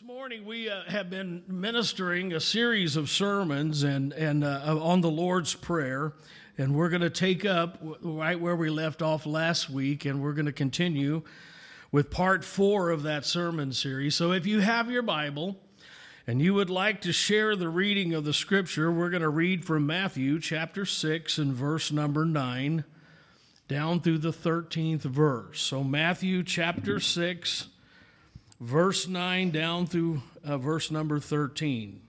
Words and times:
This 0.00 0.06
morning 0.06 0.46
we 0.46 0.70
uh, 0.70 0.84
have 0.86 1.10
been 1.10 1.42
ministering 1.46 2.32
a 2.32 2.40
series 2.40 2.96
of 2.96 3.10
sermons 3.10 3.82
and 3.82 4.14
and 4.14 4.42
uh, 4.42 4.78
on 4.80 5.02
the 5.02 5.10
Lord's 5.10 5.54
prayer, 5.54 6.14
and 6.56 6.74
we're 6.74 6.88
going 6.88 7.02
to 7.02 7.10
take 7.10 7.44
up 7.44 7.76
right 8.00 8.40
where 8.40 8.56
we 8.56 8.70
left 8.70 9.02
off 9.02 9.26
last 9.26 9.68
week, 9.68 10.06
and 10.06 10.22
we're 10.22 10.32
going 10.32 10.46
to 10.46 10.52
continue 10.52 11.20
with 11.92 12.10
part 12.10 12.44
four 12.46 12.88
of 12.88 13.02
that 13.02 13.26
sermon 13.26 13.74
series. 13.74 14.14
So 14.14 14.32
if 14.32 14.46
you 14.46 14.60
have 14.60 14.90
your 14.90 15.02
Bible 15.02 15.58
and 16.26 16.40
you 16.40 16.54
would 16.54 16.70
like 16.70 17.02
to 17.02 17.12
share 17.12 17.54
the 17.54 17.68
reading 17.68 18.14
of 18.14 18.24
the 18.24 18.32
Scripture, 18.32 18.90
we're 18.90 19.10
going 19.10 19.20
to 19.20 19.28
read 19.28 19.66
from 19.66 19.84
Matthew 19.84 20.40
chapter 20.40 20.86
six 20.86 21.36
and 21.36 21.52
verse 21.52 21.92
number 21.92 22.24
nine 22.24 22.84
down 23.68 24.00
through 24.00 24.18
the 24.18 24.32
thirteenth 24.32 25.02
verse. 25.02 25.60
So 25.60 25.84
Matthew 25.84 26.42
chapter 26.42 27.00
six 27.00 27.68
verse 28.60 29.08
9 29.08 29.50
down 29.50 29.86
through 29.86 30.22
uh, 30.44 30.58
verse 30.58 30.90
number 30.90 31.18
13. 31.18 32.02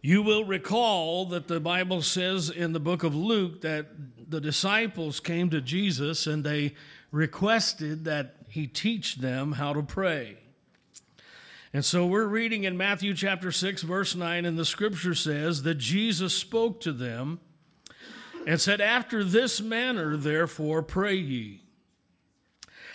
You 0.00 0.22
will 0.22 0.44
recall 0.44 1.26
that 1.26 1.48
the 1.48 1.58
Bible 1.58 2.02
says 2.02 2.50
in 2.50 2.72
the 2.72 2.80
book 2.80 3.02
of 3.02 3.16
Luke 3.16 3.62
that 3.62 3.86
the 4.30 4.40
disciples 4.40 5.18
came 5.18 5.50
to 5.50 5.60
Jesus 5.60 6.26
and 6.26 6.44
they 6.44 6.74
requested 7.10 8.04
that 8.04 8.36
he 8.48 8.66
teach 8.66 9.16
them 9.16 9.52
how 9.52 9.72
to 9.72 9.82
pray. 9.82 10.36
And 11.72 11.84
so 11.84 12.06
we're 12.06 12.26
reading 12.26 12.64
in 12.64 12.76
Matthew 12.76 13.12
chapter 13.12 13.52
6, 13.52 13.82
verse 13.82 14.14
9, 14.14 14.44
and 14.46 14.58
the 14.58 14.64
scripture 14.64 15.14
says 15.14 15.64
that 15.64 15.74
Jesus 15.74 16.32
spoke 16.32 16.80
to 16.80 16.92
them 16.92 17.40
and 18.46 18.60
said, 18.60 18.80
After 18.80 19.22
this 19.22 19.60
manner, 19.60 20.16
therefore, 20.16 20.82
pray 20.82 21.16
ye. 21.16 21.60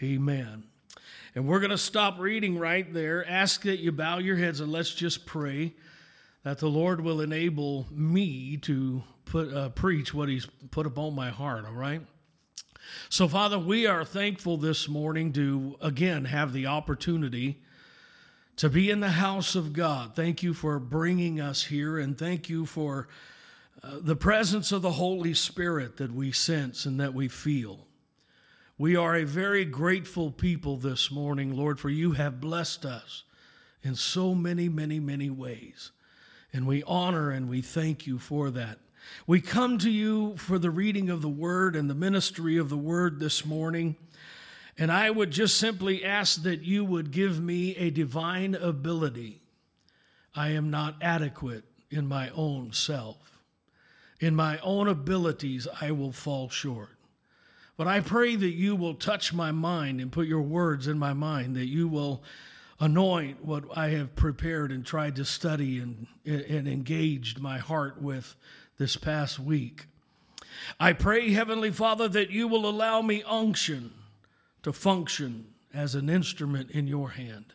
Amen. 0.00 0.64
And 1.34 1.48
we're 1.48 1.60
going 1.60 1.70
to 1.70 1.78
stop 1.78 2.18
reading 2.18 2.58
right 2.58 2.92
there. 2.92 3.28
Ask 3.28 3.62
that 3.62 3.80
you 3.80 3.90
bow 3.90 4.18
your 4.18 4.36
heads 4.36 4.60
and 4.60 4.70
let's 4.70 4.94
just 4.94 5.26
pray 5.26 5.74
that 6.44 6.58
the 6.58 6.68
Lord 6.68 7.00
will 7.00 7.20
enable 7.20 7.86
me 7.90 8.56
to 8.58 9.02
put 9.24 9.52
uh, 9.52 9.70
preach 9.70 10.12
what 10.12 10.28
He's 10.28 10.46
put 10.70 10.86
upon 10.86 11.14
my 11.14 11.30
heart. 11.30 11.64
All 11.66 11.72
right. 11.72 12.02
So, 13.08 13.28
Father, 13.28 13.58
we 13.58 13.86
are 13.86 14.04
thankful 14.04 14.56
this 14.56 14.88
morning 14.88 15.32
to 15.34 15.76
again 15.80 16.26
have 16.26 16.52
the 16.52 16.66
opportunity 16.66 17.62
to 18.56 18.68
be 18.68 18.90
in 18.90 19.00
the 19.00 19.10
house 19.10 19.54
of 19.54 19.72
God. 19.72 20.14
Thank 20.14 20.42
you 20.42 20.52
for 20.52 20.78
bringing 20.78 21.40
us 21.40 21.64
here, 21.64 21.98
and 21.98 22.18
thank 22.18 22.48
you 22.48 22.66
for 22.66 23.08
uh, 23.82 23.98
the 24.00 24.16
presence 24.16 24.72
of 24.72 24.82
the 24.82 24.92
Holy 24.92 25.34
Spirit 25.34 25.96
that 25.96 26.12
we 26.12 26.32
sense 26.32 26.84
and 26.84 27.00
that 27.00 27.14
we 27.14 27.28
feel. 27.28 27.86
We 28.78 28.96
are 28.96 29.14
a 29.14 29.24
very 29.24 29.64
grateful 29.64 30.30
people 30.30 30.78
this 30.78 31.10
morning, 31.10 31.54
Lord, 31.54 31.78
for 31.78 31.90
you 31.90 32.12
have 32.12 32.40
blessed 32.40 32.84
us 32.84 33.24
in 33.82 33.94
so 33.94 34.34
many, 34.34 34.68
many, 34.68 34.98
many 34.98 35.28
ways. 35.28 35.90
And 36.52 36.66
we 36.66 36.82
honor 36.84 37.30
and 37.30 37.48
we 37.48 37.60
thank 37.60 38.06
you 38.06 38.18
for 38.18 38.50
that. 38.50 38.78
We 39.26 39.40
come 39.40 39.78
to 39.78 39.90
you 39.90 40.36
for 40.36 40.58
the 40.58 40.70
reading 40.70 41.10
of 41.10 41.22
the 41.22 41.28
word 41.28 41.76
and 41.76 41.90
the 41.90 41.94
ministry 41.94 42.56
of 42.56 42.70
the 42.70 42.76
word 42.76 43.20
this 43.20 43.44
morning. 43.44 43.96
And 44.78 44.90
I 44.90 45.10
would 45.10 45.32
just 45.32 45.58
simply 45.58 46.04
ask 46.04 46.42
that 46.42 46.62
you 46.62 46.84
would 46.84 47.10
give 47.10 47.40
me 47.40 47.76
a 47.76 47.90
divine 47.90 48.54
ability. 48.54 49.42
I 50.34 50.50
am 50.50 50.70
not 50.70 50.96
adequate 51.02 51.64
in 51.90 52.06
my 52.06 52.30
own 52.30 52.72
self. 52.72 53.38
In 54.18 54.34
my 54.34 54.58
own 54.58 54.88
abilities, 54.88 55.68
I 55.80 55.90
will 55.90 56.12
fall 56.12 56.48
short. 56.48 56.96
But 57.76 57.86
I 57.86 58.00
pray 58.00 58.36
that 58.36 58.52
you 58.52 58.76
will 58.76 58.94
touch 58.94 59.32
my 59.32 59.50
mind 59.50 60.00
and 60.00 60.12
put 60.12 60.26
your 60.26 60.42
words 60.42 60.86
in 60.86 60.98
my 60.98 61.12
mind, 61.12 61.56
that 61.56 61.68
you 61.68 61.88
will 61.88 62.22
anoint 62.78 63.44
what 63.44 63.64
I 63.76 63.88
have 63.90 64.16
prepared 64.16 64.72
and 64.72 64.84
tried 64.84 65.16
to 65.16 65.24
study 65.24 65.78
and, 65.78 66.06
and 66.26 66.68
engaged 66.68 67.40
my 67.40 67.58
heart 67.58 68.02
with 68.02 68.34
this 68.78 68.96
past 68.96 69.38
week. 69.38 69.86
I 70.78 70.92
pray, 70.92 71.32
Heavenly 71.32 71.70
Father, 71.70 72.08
that 72.08 72.30
you 72.30 72.48
will 72.48 72.68
allow 72.68 73.00
me 73.00 73.22
unction 73.24 73.92
to 74.62 74.72
function 74.72 75.46
as 75.72 75.94
an 75.94 76.08
instrument 76.10 76.70
in 76.70 76.86
your 76.86 77.10
hand. 77.10 77.54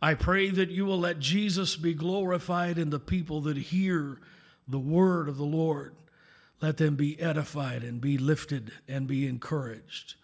I 0.00 0.14
pray 0.14 0.50
that 0.50 0.70
you 0.70 0.84
will 0.84 0.98
let 0.98 1.18
Jesus 1.18 1.76
be 1.76 1.94
glorified 1.94 2.78
in 2.78 2.90
the 2.90 3.00
people 3.00 3.40
that 3.42 3.56
hear 3.56 4.18
the 4.66 4.78
word 4.78 5.28
of 5.28 5.36
the 5.36 5.44
Lord. 5.44 5.94
Let 6.60 6.76
them 6.76 6.96
be 6.96 7.20
edified 7.20 7.84
and 7.84 8.00
be 8.00 8.18
lifted 8.18 8.72
and 8.88 9.06
be 9.06 9.26
encouraged. 9.26 10.14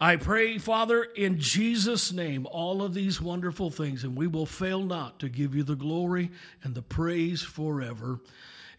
I 0.00 0.16
pray, 0.16 0.58
Father, 0.58 1.02
in 1.02 1.40
Jesus' 1.40 2.12
name, 2.12 2.46
all 2.50 2.82
of 2.82 2.94
these 2.94 3.20
wonderful 3.20 3.70
things, 3.70 4.04
and 4.04 4.14
we 4.14 4.26
will 4.26 4.46
fail 4.46 4.82
not 4.82 5.18
to 5.20 5.28
give 5.28 5.54
you 5.54 5.62
the 5.62 5.74
glory 5.74 6.30
and 6.62 6.74
the 6.74 6.82
praise 6.82 7.42
forever. 7.42 8.20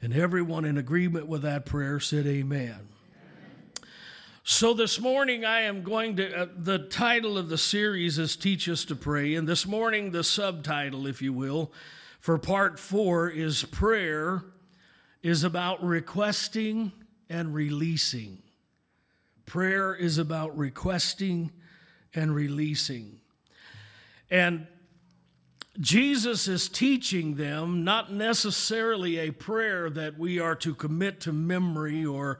And 0.02 0.13
everyone 0.13 0.63
in 0.63 0.78
agreement 0.78 1.28
with 1.28 1.41
that 1.41 1.66
prayer 1.66 2.00
said, 2.00 2.25
Amen. 2.25 2.88
So, 4.46 4.74
this 4.74 5.00
morning, 5.00 5.44
I 5.44 5.62
am 5.62 5.84
going 5.84 6.16
to, 6.16 6.34
uh, 6.34 6.47
the 6.56 6.80
title 6.80 7.38
of 7.38 7.50
the 7.50 7.57
series 7.57 8.18
is 8.18 8.36
Teach 8.36 8.69
Us 8.69 8.86
to 8.86 8.96
Pray. 8.96 9.36
And 9.36 9.47
this 9.47 9.68
morning, 9.68 10.12
the 10.12 10.24
subtitle, 10.24 11.06
if 11.06 11.22
you 11.22 11.34
will, 11.34 11.72
for 12.19 12.38
part 12.38 12.80
four 12.80 13.30
is 13.30 13.63
Prayer 13.66 14.44
is 15.22 15.44
about 15.44 15.84
requesting 15.84 16.91
and 17.30 17.53
releasing. 17.53 18.40
Prayer 19.46 19.94
is 19.94 20.18
about 20.18 20.57
requesting 20.57 21.52
and 22.13 22.34
releasing. 22.34 23.19
And 24.30 24.68
Jesus 25.80 26.47
is 26.47 26.68
teaching 26.68 27.35
them 27.35 27.84
not 27.84 28.12
necessarily 28.12 29.18
a 29.18 29.31
prayer 29.31 29.90
that 29.90 30.18
we 30.18 30.40
are 30.40 30.56
to 30.56 30.75
commit 30.75 31.22
to 31.22 31.34
memory 31.34 32.06
or 32.06 32.40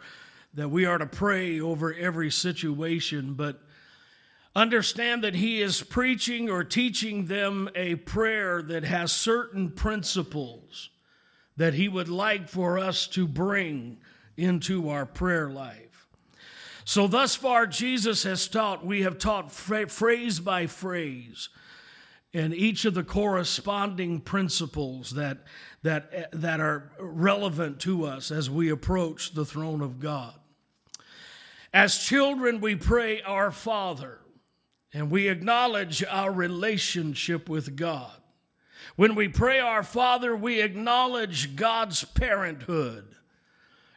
that 0.54 0.70
we 0.70 0.86
are 0.86 0.98
to 0.98 1.06
pray 1.06 1.60
over 1.60 1.94
every 1.94 2.32
situation, 2.32 3.34
but 3.34 3.62
understand 4.56 5.24
that 5.24 5.36
he 5.36 5.62
is 5.62 5.82
preaching 5.82 6.50
or 6.50 6.64
teaching 6.64 7.26
them 7.26 7.70
a 7.76 7.96
prayer 7.96 8.62
that 8.62 8.84
has 8.84 9.12
certain 9.12 9.72
principles 9.72 10.90
that 11.60 11.74
He 11.74 11.90
would 11.90 12.08
like 12.08 12.48
for 12.48 12.80
us 12.80 13.06
to 13.08 13.28
bring 13.28 13.98
into 14.38 14.88
our 14.88 15.06
prayer 15.06 15.50
life. 15.50 16.08
So, 16.86 17.06
thus 17.06 17.36
far, 17.36 17.68
Jesus 17.68 18.24
has 18.24 18.48
taught, 18.48 18.86
we 18.86 19.02
have 19.02 19.18
taught 19.18 19.52
phrase 19.52 20.40
by 20.40 20.68
phrase, 20.68 21.50
and 22.34 22.54
each 22.54 22.86
of 22.86 22.94
the 22.94 23.04
corresponding 23.04 24.22
principles 24.22 25.12
that, 25.12 25.40
that, 25.84 26.10
eh, 26.14 26.26
that 26.32 26.62
are 26.62 26.94
relevant 26.98 27.82
to 27.82 28.06
us 28.06 28.32
as 28.32 28.50
we 28.50 28.70
approach 28.70 29.34
the 29.34 29.46
throne 29.46 29.82
of 29.82 30.00
God. 30.00 30.36
As 31.74 31.98
children, 31.98 32.62
we 32.62 32.76
pray, 32.76 33.22
Our 33.22 33.52
Father, 33.52 34.20
and 34.94 35.12
we 35.12 35.28
acknowledge 35.28 36.06
our 36.06 36.32
relationship 36.32 37.50
with 37.50 37.76
God. 37.76 38.19
When 38.96 39.16
we 39.16 39.28
pray 39.28 39.60
our 39.60 39.84
Father, 39.84 40.36
we 40.36 40.62
acknowledge 40.62 41.56
God's 41.56 42.04
parenthood 42.04 43.16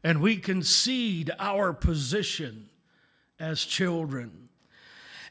and 0.04 0.20
we 0.20 0.36
concede 0.36 1.30
our 1.38 1.72
position 1.72 2.68
as 3.38 3.64
children. 3.64 4.48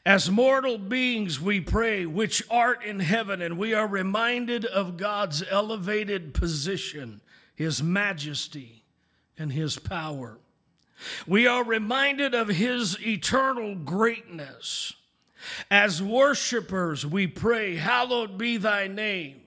As 0.04 0.30
mortal 0.30 0.78
beings, 0.78 1.40
we 1.40 1.60
pray, 1.60 2.06
which 2.06 2.42
art 2.50 2.82
in 2.82 3.00
heaven, 3.00 3.40
and 3.40 3.56
we 3.56 3.72
are 3.72 3.86
reminded 3.86 4.64
of 4.64 4.96
God's 4.96 5.44
elevated 5.48 6.34
position, 6.34 7.20
His 7.54 7.82
majesty, 7.82 8.82
and 9.38 9.52
His 9.52 9.78
power. 9.78 10.38
We 11.26 11.46
are 11.46 11.62
reminded 11.62 12.34
of 12.34 12.48
His 12.48 12.98
eternal 13.06 13.76
greatness. 13.76 14.94
As 15.70 16.02
worshipers, 16.02 17.06
we 17.06 17.28
pray, 17.28 17.76
Hallowed 17.76 18.36
be 18.36 18.56
thy 18.56 18.88
name. 18.88 19.41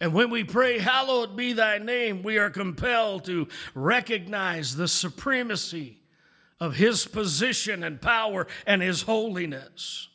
And 0.00 0.14
when 0.14 0.30
we 0.30 0.44
pray, 0.44 0.78
Hallowed 0.78 1.36
be 1.36 1.52
thy 1.52 1.78
name, 1.78 2.22
we 2.22 2.38
are 2.38 2.50
compelled 2.50 3.24
to 3.26 3.48
recognize 3.74 4.76
the 4.76 4.88
supremacy 4.88 5.98
of 6.58 6.76
his 6.76 7.06
position 7.06 7.84
and 7.84 8.00
power 8.00 8.46
and 8.66 8.82
his 8.82 9.02
holiness. 9.02 10.08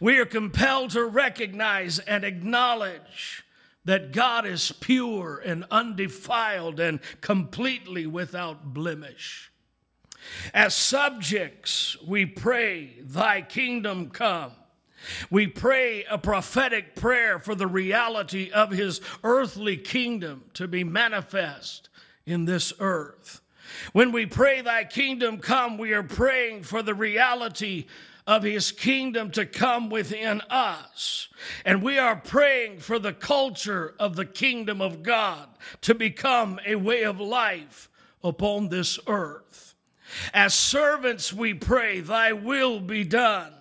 We 0.00 0.18
are 0.18 0.26
compelled 0.26 0.90
to 0.90 1.04
recognize 1.04 1.98
and 2.00 2.24
acknowledge 2.24 3.44
that 3.84 4.12
God 4.12 4.46
is 4.46 4.72
pure 4.72 5.40
and 5.44 5.64
undefiled 5.70 6.80
and 6.80 7.00
completely 7.20 8.06
without 8.06 8.72
blemish. 8.72 9.52
As 10.54 10.74
subjects, 10.74 11.96
we 12.06 12.24
pray, 12.24 12.94
Thy 13.02 13.42
kingdom 13.42 14.10
come. 14.10 14.52
We 15.30 15.46
pray 15.46 16.04
a 16.04 16.18
prophetic 16.18 16.94
prayer 16.94 17.38
for 17.38 17.54
the 17.54 17.66
reality 17.66 18.50
of 18.50 18.70
His 18.70 19.00
earthly 19.22 19.76
kingdom 19.76 20.44
to 20.54 20.68
be 20.68 20.84
manifest 20.84 21.88
in 22.26 22.44
this 22.44 22.72
earth. 22.80 23.40
When 23.92 24.12
we 24.12 24.26
pray, 24.26 24.60
Thy 24.60 24.84
kingdom 24.84 25.38
come, 25.38 25.78
we 25.78 25.92
are 25.92 26.02
praying 26.02 26.64
for 26.64 26.82
the 26.82 26.94
reality 26.94 27.86
of 28.26 28.42
his 28.42 28.72
kingdom 28.72 29.30
to 29.32 29.44
come 29.44 29.90
within 29.90 30.40
us. 30.42 31.28
And 31.64 31.82
we 31.82 31.98
are 31.98 32.16
praying 32.16 32.78
for 32.80 32.98
the 32.98 33.12
culture 33.12 33.94
of 33.98 34.16
the 34.16 34.24
kingdom 34.24 34.80
of 34.80 35.02
God 35.02 35.48
to 35.82 35.94
become 35.94 36.58
a 36.66 36.76
way 36.76 37.02
of 37.02 37.20
life 37.20 37.90
upon 38.22 38.68
this 38.68 38.98
earth. 39.06 39.74
As 40.32 40.54
servants, 40.54 41.32
we 41.32 41.54
pray, 41.54 42.00
Thy 42.00 42.32
will 42.32 42.80
be 42.80 43.04
done 43.04 43.52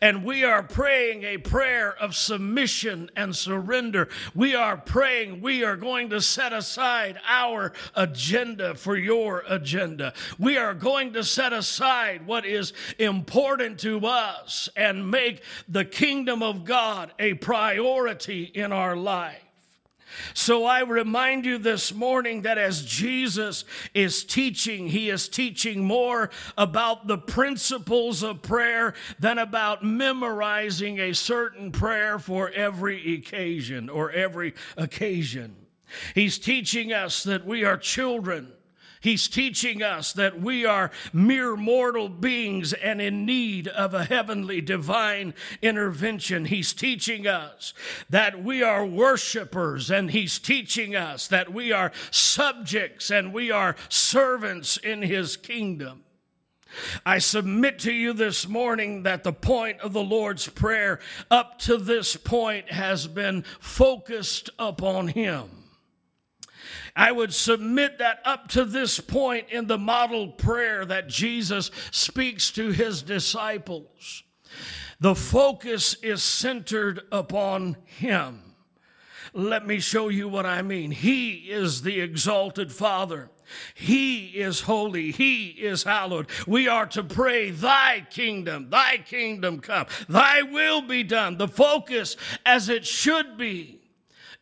and 0.00 0.24
we 0.24 0.44
are 0.44 0.62
praying 0.62 1.22
a 1.22 1.38
prayer 1.38 1.94
of 1.94 2.14
submission 2.14 3.10
and 3.16 3.34
surrender. 3.34 4.08
We 4.34 4.54
are 4.54 4.76
praying, 4.76 5.40
we 5.40 5.64
are 5.64 5.76
going 5.76 6.10
to 6.10 6.20
set 6.20 6.52
aside 6.52 7.18
our 7.26 7.72
agenda 7.94 8.74
for 8.74 8.96
your 8.96 9.44
agenda. 9.48 10.12
We 10.38 10.56
are 10.56 10.74
going 10.74 11.12
to 11.14 11.24
set 11.24 11.52
aside 11.52 12.26
what 12.26 12.44
is 12.44 12.72
important 12.98 13.78
to 13.80 14.04
us 14.06 14.68
and 14.76 15.10
make 15.10 15.42
the 15.68 15.84
kingdom 15.84 16.42
of 16.42 16.64
God 16.64 17.12
a 17.18 17.34
priority 17.34 18.44
in 18.44 18.72
our 18.72 18.96
life. 18.96 19.47
So 20.34 20.64
I 20.64 20.80
remind 20.80 21.44
you 21.44 21.58
this 21.58 21.92
morning 21.92 22.42
that 22.42 22.58
as 22.58 22.84
Jesus 22.84 23.64
is 23.94 24.24
teaching, 24.24 24.88
he 24.88 25.10
is 25.10 25.28
teaching 25.28 25.84
more 25.84 26.30
about 26.56 27.06
the 27.06 27.18
principles 27.18 28.22
of 28.22 28.42
prayer 28.42 28.94
than 29.18 29.38
about 29.38 29.84
memorizing 29.84 30.98
a 30.98 31.12
certain 31.12 31.72
prayer 31.72 32.18
for 32.18 32.50
every 32.50 33.14
occasion 33.14 33.88
or 33.88 34.10
every 34.10 34.54
occasion. 34.76 35.56
He's 36.14 36.38
teaching 36.38 36.92
us 36.92 37.22
that 37.24 37.46
we 37.46 37.64
are 37.64 37.76
children 37.76 38.52
He's 39.00 39.28
teaching 39.28 39.82
us 39.82 40.12
that 40.14 40.40
we 40.40 40.64
are 40.64 40.90
mere 41.12 41.56
mortal 41.56 42.08
beings 42.08 42.72
and 42.72 43.00
in 43.00 43.24
need 43.24 43.68
of 43.68 43.94
a 43.94 44.04
heavenly 44.04 44.60
divine 44.60 45.34
intervention. 45.62 46.46
He's 46.46 46.72
teaching 46.72 47.26
us 47.26 47.74
that 48.10 48.42
we 48.42 48.62
are 48.62 48.84
worshipers 48.84 49.90
and 49.90 50.10
he's 50.10 50.38
teaching 50.38 50.96
us 50.96 51.28
that 51.28 51.52
we 51.52 51.70
are 51.72 51.92
subjects 52.10 53.10
and 53.10 53.32
we 53.32 53.50
are 53.50 53.76
servants 53.88 54.76
in 54.76 55.02
his 55.02 55.36
kingdom. 55.36 56.04
I 57.04 57.18
submit 57.18 57.78
to 57.80 57.92
you 57.92 58.12
this 58.12 58.46
morning 58.46 59.04
that 59.04 59.24
the 59.24 59.32
point 59.32 59.80
of 59.80 59.92
the 59.92 60.02
Lord's 60.02 60.48
Prayer 60.48 61.00
up 61.30 61.58
to 61.60 61.76
this 61.76 62.16
point 62.16 62.70
has 62.70 63.06
been 63.06 63.42
focused 63.58 64.50
upon 64.58 65.08
Him. 65.08 65.57
I 66.94 67.12
would 67.12 67.34
submit 67.34 67.98
that 67.98 68.20
up 68.24 68.48
to 68.48 68.64
this 68.64 69.00
point 69.00 69.48
in 69.50 69.66
the 69.66 69.78
model 69.78 70.28
prayer 70.28 70.84
that 70.84 71.08
Jesus 71.08 71.70
speaks 71.90 72.50
to 72.52 72.70
his 72.70 73.02
disciples, 73.02 74.22
the 75.00 75.14
focus 75.14 75.94
is 76.02 76.22
centered 76.22 77.02
upon 77.12 77.76
him. 77.84 78.42
Let 79.32 79.66
me 79.66 79.78
show 79.78 80.08
you 80.08 80.28
what 80.28 80.46
I 80.46 80.62
mean. 80.62 80.90
He 80.90 81.50
is 81.50 81.82
the 81.82 82.00
exalted 82.00 82.72
Father. 82.72 83.30
He 83.74 84.26
is 84.28 84.62
holy. 84.62 85.10
He 85.10 85.48
is 85.48 85.84
hallowed. 85.84 86.28
We 86.46 86.68
are 86.68 86.86
to 86.86 87.02
pray, 87.02 87.50
Thy 87.50 88.06
kingdom, 88.10 88.70
Thy 88.70 88.98
kingdom 88.98 89.60
come, 89.60 89.86
Thy 90.08 90.42
will 90.42 90.82
be 90.82 91.02
done. 91.02 91.36
The 91.36 91.48
focus, 91.48 92.16
as 92.44 92.68
it 92.68 92.86
should 92.86 93.38
be, 93.38 93.77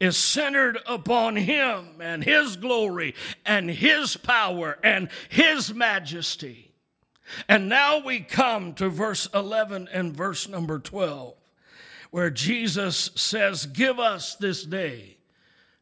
is 0.01 0.17
centered 0.17 0.79
upon 0.87 1.37
Him 1.37 2.01
and 2.01 2.23
His 2.23 2.57
glory 2.57 3.15
and 3.45 3.71
His 3.71 4.17
power 4.17 4.79
and 4.83 5.09
His 5.29 5.73
majesty. 5.73 6.73
And 7.49 7.69
now 7.69 7.99
we 7.99 8.21
come 8.21 8.75
to 8.75 8.89
verse 8.89 9.29
11 9.35 9.89
and 9.93 10.17
verse 10.17 10.49
number 10.49 10.79
12, 10.79 11.35
where 12.11 12.31
Jesus 12.31 13.11
says, 13.17 13.67
Give 13.67 13.99
us 13.99 14.37
this 14.37 14.65
day 14.65 15.17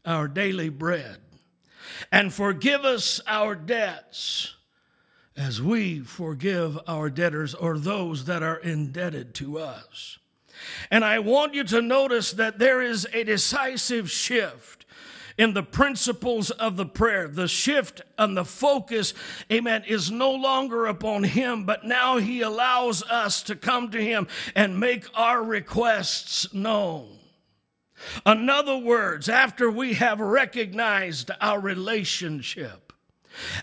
our 0.05 0.29
daily 0.29 0.69
bread, 0.69 1.19
and 2.11 2.33
forgive 2.33 2.85
us 2.85 3.21
our 3.27 3.55
debts 3.55 4.55
as 5.37 5.61
we 5.61 6.01
forgive 6.01 6.79
our 6.87 7.11
debtors 7.11 7.55
or 7.55 7.79
those 7.79 8.27
that 8.27 8.43
are 8.43 8.59
indebted 8.59 9.35
to 9.35 9.59
us. 9.59 10.19
And 10.91 11.05
I 11.05 11.19
want 11.19 11.55
you 11.55 11.65
to 11.65 11.83
notice 11.83 12.33
that 12.33 12.59
there 12.59 12.83
is 12.83 13.07
a 13.13 13.25
decisive 13.25 14.11
shift 14.11 14.85
in 15.37 15.55
the 15.55 15.63
principles 15.63 16.51
of 16.51 16.77
the 16.77 16.87
prayer. 16.87 17.29
The 17.29 17.49
shift 17.49 18.03
and 18.19 18.37
the 18.37 18.45
focus, 18.45 19.15
amen, 19.51 19.85
is 19.87 20.11
no 20.11 20.31
longer 20.31 20.87
upon 20.87 21.25
Him, 21.25 21.65
but 21.65 21.85
now 21.85 22.19
He 22.19 22.41
allows 22.41 23.03
us 23.03 23.43
to 23.45 23.57
come 23.57 23.91
to 23.91 24.03
Him 24.03 24.29
and 24.55 24.79
make 24.79 25.07
our 25.15 25.43
requests 25.43 26.53
known. 26.55 27.19
In 28.27 28.51
other 28.51 28.77
words, 28.77 29.29
after 29.29 29.71
we 29.71 29.95
have 29.95 30.21
recognized 30.21 31.31
our 31.41 31.61
relationship, 31.61 32.84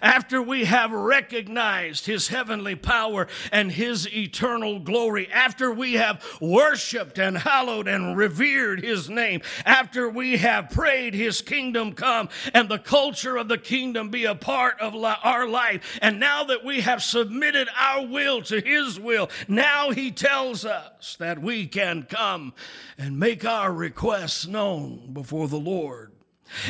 after 0.01 0.41
we 0.41 0.65
have 0.65 0.91
recognized 0.91 2.06
his 2.06 2.27
heavenly 2.29 2.75
power 2.75 3.27
and 3.51 3.71
his 3.71 4.07
eternal 4.13 4.79
glory, 4.79 5.29
after 5.31 5.71
we 5.71 5.94
have 5.94 6.23
worshiped 6.39 7.18
and 7.18 7.38
hallowed 7.38 7.88
and 7.88 8.18
revered 8.18 8.83
his 8.83 9.09
name, 9.09 9.41
after 9.65 10.09
we 10.09 10.38
have 10.38 10.69
prayed 10.69 11.13
his 11.13 11.41
kingdom 11.41 11.94
come 11.94 12.29
and 12.53 12.69
the 12.69 12.79
culture 12.79 13.38
of 13.38 13.47
the 13.47 13.57
kingdom 13.57 14.09
be 14.09 14.25
a 14.25 14.35
part 14.35 14.79
of 14.79 14.95
our 14.95 15.47
life, 15.47 16.00
and 16.01 16.19
now 16.19 16.44
that 16.44 16.63
we 16.63 16.81
have 16.81 17.03
submitted 17.03 17.67
our 17.77 18.06
will 18.06 18.41
to 18.41 18.59
his 18.62 19.00
will, 19.00 19.29
now 19.47 19.91
he 19.91 20.12
tells 20.12 20.65
us 20.65 21.15
that 21.19 21.41
we 21.41 21.67
can 21.67 22.03
come 22.03 22.53
and 22.97 23.19
make 23.19 23.45
our 23.45 23.71
requests 23.71 24.47
known 24.47 25.12
before 25.13 25.47
the 25.47 25.59
Lord. 25.59 26.12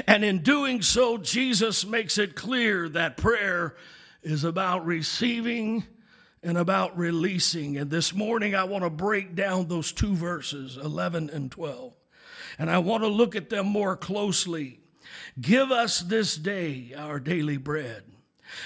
And 0.07 0.23
in 0.23 0.39
doing 0.39 0.81
so, 0.81 1.17
Jesus 1.17 1.85
makes 1.85 2.17
it 2.17 2.35
clear 2.35 2.87
that 2.89 3.17
prayer 3.17 3.75
is 4.21 4.43
about 4.43 4.85
receiving 4.85 5.85
and 6.43 6.57
about 6.57 6.97
releasing. 6.97 7.77
And 7.77 7.89
this 7.89 8.13
morning, 8.13 8.55
I 8.55 8.63
want 8.63 8.83
to 8.83 8.89
break 8.89 9.35
down 9.35 9.67
those 9.67 9.91
two 9.91 10.15
verses, 10.15 10.77
11 10.77 11.29
and 11.29 11.51
12. 11.51 11.93
And 12.57 12.69
I 12.69 12.79
want 12.79 13.03
to 13.03 13.07
look 13.07 13.35
at 13.35 13.49
them 13.49 13.67
more 13.67 13.95
closely. 13.95 14.79
Give 15.39 15.71
us 15.71 15.99
this 15.99 16.35
day 16.35 16.93
our 16.97 17.19
daily 17.19 17.57
bread. 17.57 18.03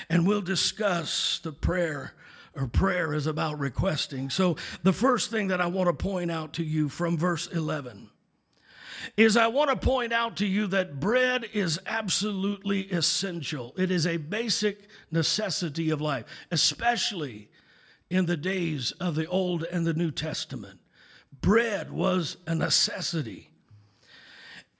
And 0.09 0.25
we'll 0.27 0.41
discuss 0.41 1.39
the 1.43 1.51
prayer, 1.51 2.13
or 2.55 2.67
prayer 2.67 3.13
is 3.13 3.27
about 3.27 3.59
requesting. 3.59 4.29
So, 4.31 4.55
the 4.81 4.93
first 4.93 5.29
thing 5.29 5.49
that 5.49 5.61
I 5.61 5.67
want 5.67 5.87
to 5.87 5.93
point 5.93 6.31
out 6.31 6.53
to 6.53 6.63
you 6.63 6.89
from 6.89 7.17
verse 7.17 7.45
11 7.47 8.09
is 9.17 9.37
I 9.37 9.47
want 9.47 9.69
to 9.69 9.75
point 9.75 10.13
out 10.13 10.37
to 10.37 10.45
you 10.45 10.67
that 10.67 10.99
bread 10.99 11.45
is 11.53 11.79
absolutely 11.85 12.81
essential. 12.83 13.73
It 13.77 13.91
is 13.91 14.05
a 14.05 14.17
basic 14.17 14.87
necessity 15.11 15.89
of 15.89 16.01
life, 16.01 16.25
especially 16.51 17.49
in 18.09 18.25
the 18.25 18.37
days 18.37 18.91
of 18.93 19.15
the 19.15 19.27
Old 19.27 19.63
and 19.63 19.85
the 19.85 19.93
New 19.93 20.11
Testament. 20.11 20.79
Bread 21.41 21.91
was 21.91 22.37
a 22.47 22.55
necessity. 22.55 23.51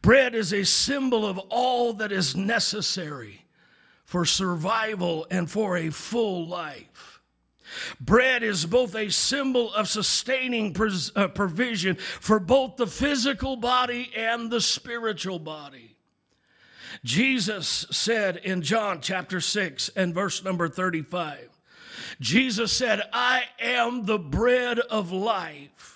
Bread 0.02 0.36
is 0.36 0.54
a 0.54 0.64
symbol 0.66 1.26
of 1.26 1.40
all 1.50 1.94
that 1.94 2.12
is 2.12 2.36
necessary 2.36 3.46
for 4.06 4.24
survival 4.24 5.26
and 5.32 5.50
for 5.50 5.76
a 5.76 5.90
full 5.90 6.48
life. 6.48 7.15
Bread 8.00 8.44
is 8.44 8.66
both 8.66 8.96
a 8.96 9.10
symbol 9.10 9.74
of 9.74 9.88
sustaining 9.88 10.76
uh, 11.16 11.28
provision 11.30 11.96
for 11.96 12.40
both 12.40 12.78
the 12.78 12.88
physical 12.88 13.56
body 13.56 14.12
and 14.16 14.52
the 14.52 14.62
spiritual 14.62 15.40
body. 15.40 15.96
Jesus 17.04 17.86
said 17.92 18.38
in 18.38 18.62
John 18.62 19.02
chapter 19.02 19.42
6 19.42 19.90
and 19.90 20.14
verse 20.14 20.44
number 20.44 20.68
35, 20.68 21.50
Jesus 22.20 22.72
said, 22.72 23.02
I 23.12 23.44
am 23.60 24.06
the 24.06 24.20
bread 24.20 24.80
of 24.80 25.12
life. 25.12 25.95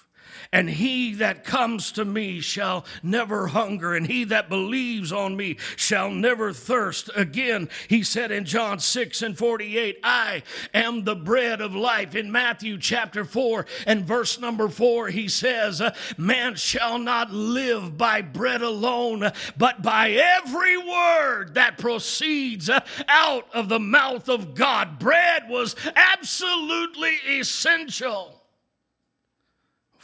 And 0.52 0.68
he 0.68 1.14
that 1.16 1.44
comes 1.44 1.92
to 1.92 2.04
me 2.04 2.40
shall 2.40 2.84
never 3.04 3.48
hunger, 3.48 3.94
and 3.94 4.08
he 4.08 4.24
that 4.26 4.50
believes 4.50 5.12
on 5.12 5.38
me 5.38 5.58
shall 5.76 6.10
never 6.10 6.52
thirst. 6.54 7.12
Again, 7.16 7.70
he 7.88 8.02
said 8.02 8.32
in 8.32 8.46
John 8.46 8.80
6 8.80 9.22
and 9.22 9.38
48, 9.38 10.00
I 10.04 10.42
am 10.74 11.04
the 11.04 11.16
bread 11.16 11.62
of 11.62 11.76
life. 11.76 12.16
In 12.16 12.32
Matthew 12.32 12.80
chapter 12.80 13.26
4 13.26 13.68
and 13.86 14.06
verse 14.06 14.40
number 14.40 14.70
4, 14.70 15.10
he 15.10 15.28
says, 15.28 15.84
Man 16.18 16.56
shall 16.56 16.98
not 16.98 17.32
live 17.32 17.96
by 17.96 18.24
bread 18.24 18.64
alone, 18.64 19.32
but 19.56 19.84
by 19.84 20.10
every 20.10 20.78
word 20.78 21.54
that 21.54 21.78
proceeds 21.78 22.72
out 23.08 23.46
of 23.54 23.70
the 23.70 23.80
mouth 23.80 24.28
of 24.28 24.56
God. 24.56 24.98
Bread 24.98 25.44
was 25.48 25.76
absolutely 25.96 27.18
essential 27.28 28.39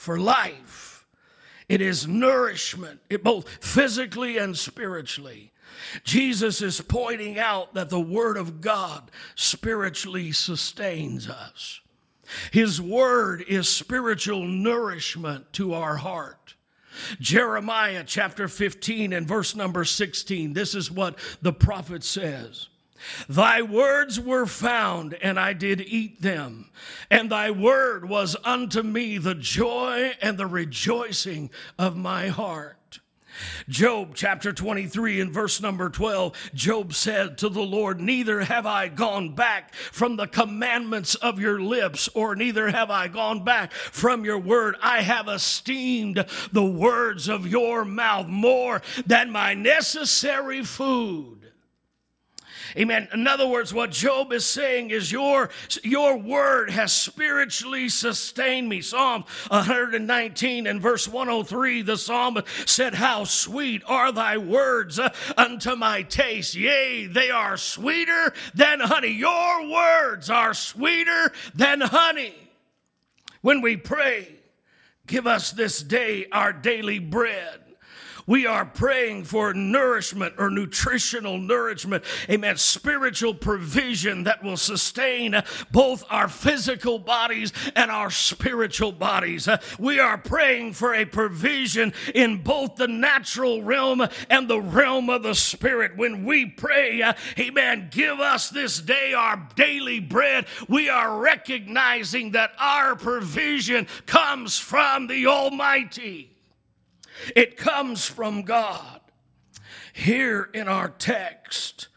for 0.06 0.20
life. 0.20 1.08
It 1.68 1.82
is 1.82 2.08
nourishment, 2.08 3.00
it 3.10 3.24
both 3.24 3.50
physically 3.60 4.38
and 4.38 4.56
spiritually. 4.56 5.52
Jesus 6.04 6.62
is 6.62 6.80
pointing 6.80 7.40
out 7.40 7.74
that 7.74 7.90
the 7.90 8.00
Word 8.00 8.38
of 8.38 8.62
God 8.62 9.10
spiritually 9.34 10.32
sustains 10.32 11.28
us. 11.28 11.82
His 12.52 12.80
Word 12.80 13.44
is 13.48 13.68
spiritual 13.68 14.46
nourishment 14.46 15.52
to 15.54 15.74
our 15.74 15.98
heart. 15.98 16.54
Jeremiah 17.20 18.04
chapter 18.06 18.48
15 18.48 19.12
and 19.12 19.28
verse 19.28 19.56
number 19.56 19.84
16, 19.84 20.54
this 20.54 20.76
is 20.76 20.92
what 20.92 21.18
the 21.42 21.52
prophet 21.52 22.04
says. 22.04 22.68
Thy 23.28 23.62
words 23.62 24.20
were 24.20 24.46
found, 24.46 25.16
and 25.16 25.40
I 25.40 25.54
did 25.54 25.82
eat 25.82 26.22
them. 26.22 26.72
And 27.10 27.30
thy 27.30 27.52
word 27.52 28.08
was 28.08 28.36
unto 28.44 28.82
me 28.84 29.18
the 29.18 29.36
joy 29.36 30.14
and 30.22 30.38
the 30.38 30.48
rejoicing 30.48 31.50
of 31.78 31.96
my 31.96 32.28
heart. 32.28 33.00
Job 33.68 34.12
chapter 34.16 34.54
23 34.54 35.20
and 35.20 35.32
verse 35.32 35.62
number 35.62 35.90
12, 35.90 36.52
Job 36.54 36.94
said 36.94 37.38
to 37.40 37.50
the 37.50 37.62
Lord, 37.62 38.00
Neither 38.00 38.42
have 38.42 38.66
I 38.66 38.88
gone 38.88 39.36
back 39.36 39.74
from 39.74 40.16
the 40.16 40.28
commandments 40.28 41.16
of 41.16 41.40
your 41.40 41.60
lips, 41.60 42.08
or 42.14 42.36
neither 42.36 42.70
have 42.70 42.90
I 42.90 43.08
gone 43.08 43.44
back 43.44 43.74
from 43.74 44.24
your 44.24 44.40
word. 44.40 44.76
I 44.82 45.02
have 45.02 45.28
esteemed 45.28 46.26
the 46.52 46.66
words 46.66 47.28
of 47.28 47.48
your 47.48 47.84
mouth 47.84 48.28
more 48.28 48.82
than 49.06 49.32
my 49.32 49.54
necessary 49.54 50.64
food. 50.64 51.45
Amen. 52.78 53.08
In 53.14 53.26
other 53.26 53.48
words, 53.48 53.74
what 53.74 53.92
Job 53.92 54.34
is 54.34 54.46
saying 54.46 54.90
is 54.90 55.10
your, 55.10 55.50
your 55.82 56.18
word 56.18 56.70
has 56.70 56.92
spiritually 56.92 57.88
sustained 57.88 58.68
me. 58.68 58.82
Psalm 58.82 59.24
119 59.48 60.68
and 60.68 60.82
verse 60.82 61.08
103, 61.08 61.84
the 61.84 61.98
psalmist 61.98 62.48
said, 62.66 62.96
How 62.96 63.24
sweet 63.24 63.82
are 63.88 64.12
thy 64.12 64.38
words 64.38 65.00
uh, 65.00 65.14
unto 65.38 65.78
my 65.78 66.02
taste. 66.02 66.54
Yea, 66.56 67.08
they 67.08 67.30
are 67.30 67.56
sweeter 67.56 68.34
than 68.54 68.82
honey. 68.82 69.14
Your 69.14 69.70
words 69.70 70.30
are 70.30 70.54
sweeter 70.54 71.32
than 71.54 71.80
honey. 71.80 72.36
When 73.42 73.62
we 73.62 73.78
pray, 73.78 74.36
give 75.08 75.28
us 75.28 75.52
this 75.52 75.82
day 75.82 76.26
our 76.32 76.52
daily 76.52 77.00
bread. 77.00 77.65
We 78.28 78.48
are 78.48 78.66
praying 78.66 79.26
for 79.26 79.54
nourishment 79.54 80.36
or 80.40 80.50
nutritional 80.50 81.38
nourishment, 81.38 82.04
amen, 82.28 82.58
spiritual 82.58 83.36
provision 83.36 84.24
that 84.24 84.44
will 84.44 84.58
sustain 84.58 85.42
both 85.72 86.04
our 86.10 86.28
physical 86.28 86.98
bodies 86.98 87.54
and 87.76 87.92
our 87.92 88.10
spiritual 88.10 88.92
bodies. 88.92 89.48
We 89.78 90.00
are 90.00 90.18
praying 90.18 90.74
for 90.74 90.96
a 90.96 91.06
provision 91.06 91.94
in 92.16 92.42
both 92.42 92.78
the 92.78 92.88
natural 92.88 93.62
realm 93.62 94.08
and 94.30 94.48
the 94.48 94.62
realm 94.62 95.10
of 95.12 95.22
the 95.22 95.36
spirit. 95.36 95.96
When 95.96 96.26
we 96.26 96.48
pray, 96.48 97.04
amen, 97.38 97.90
give 97.92 98.20
us 98.20 98.50
this 98.50 98.82
day 98.82 99.14
our 99.14 99.48
daily 99.56 100.00
bread, 100.00 100.48
we 100.68 100.90
are 100.90 101.20
recognizing 101.20 102.32
that 102.32 102.54
our 102.58 102.96
provision 102.96 103.86
comes 104.08 104.58
from 104.58 105.06
the 105.08 105.28
Almighty. 105.28 106.35
It 107.36 107.58
comes 107.58 108.06
from 108.06 108.44
God. 108.44 109.02
Here 109.94 110.50
in 110.54 110.68
our 110.68 110.90
text, 110.90 111.88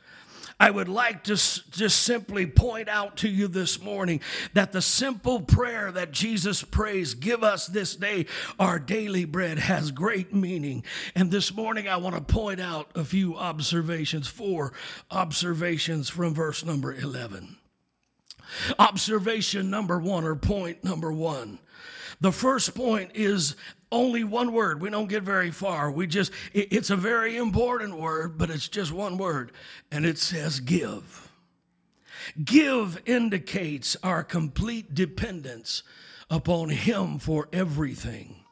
I 0.61 0.71
would 0.71 0.89
like 0.89 1.25
to 1.25 1.35
just 1.35 2.03
simply 2.03 2.47
point 2.47 2.89
out 2.89 3.19
to 3.19 3.29
you 3.29 3.47
this 3.47 3.81
morning 3.81 4.21
that 4.55 4.73
the 4.73 4.83
simple 4.83 5.41
prayer 5.41 5.93
that 5.93 6.11
Jesus 6.11 6.65
prays, 6.65 7.15
give 7.15 7.45
us 7.45 7.69
this 7.69 7.95
day 7.95 8.27
our 8.59 8.81
daily 8.81 9.25
bread, 9.25 9.59
has 9.59 9.93
great 9.93 10.35
meaning. 10.35 10.85
And 11.15 11.31
this 11.31 11.55
morning 11.55 11.87
I 11.87 11.99
want 11.99 12.17
to 12.17 12.35
point 12.35 12.61
out 12.61 12.91
a 12.97 13.05
few 13.05 13.37
observations, 13.37 14.27
four 14.27 14.73
observations 15.11 16.09
from 16.09 16.35
verse 16.35 16.65
number 16.65 16.93
11. 16.93 17.57
Observation 18.79 19.71
number 19.71 19.99
one, 19.99 20.25
or 20.25 20.35
point 20.35 20.83
number 20.83 21.13
one. 21.13 21.59
The 22.21 22.33
first 22.33 22.75
point 22.75 23.13
is 23.15 23.55
only 23.91 24.25
one 24.25 24.53
word. 24.53 24.81
We 24.81 24.91
don't 24.91 25.09
get 25.09 25.23
very 25.23 25.51
far. 25.51 25.91
We 25.91 26.07
just, 26.07 26.33
it's 26.53 26.91
a 26.91 26.97
very 26.97 27.37
important 27.37 27.99
word, 27.99 28.37
but 28.37 28.51
it's 28.51 28.69
just 28.69 28.93
one 28.93 29.17
word, 29.19 29.53
and 29.91 30.05
it 30.05 30.19
says 30.19 30.61
give. 30.61 31.31
Give 32.45 33.01
indicates 33.07 33.97
our 34.03 34.23
complete 34.23 34.95
dependence 34.95 35.83
upon 36.29 36.71
Him 36.71 37.19
for 37.19 37.49
everything. 37.53 38.45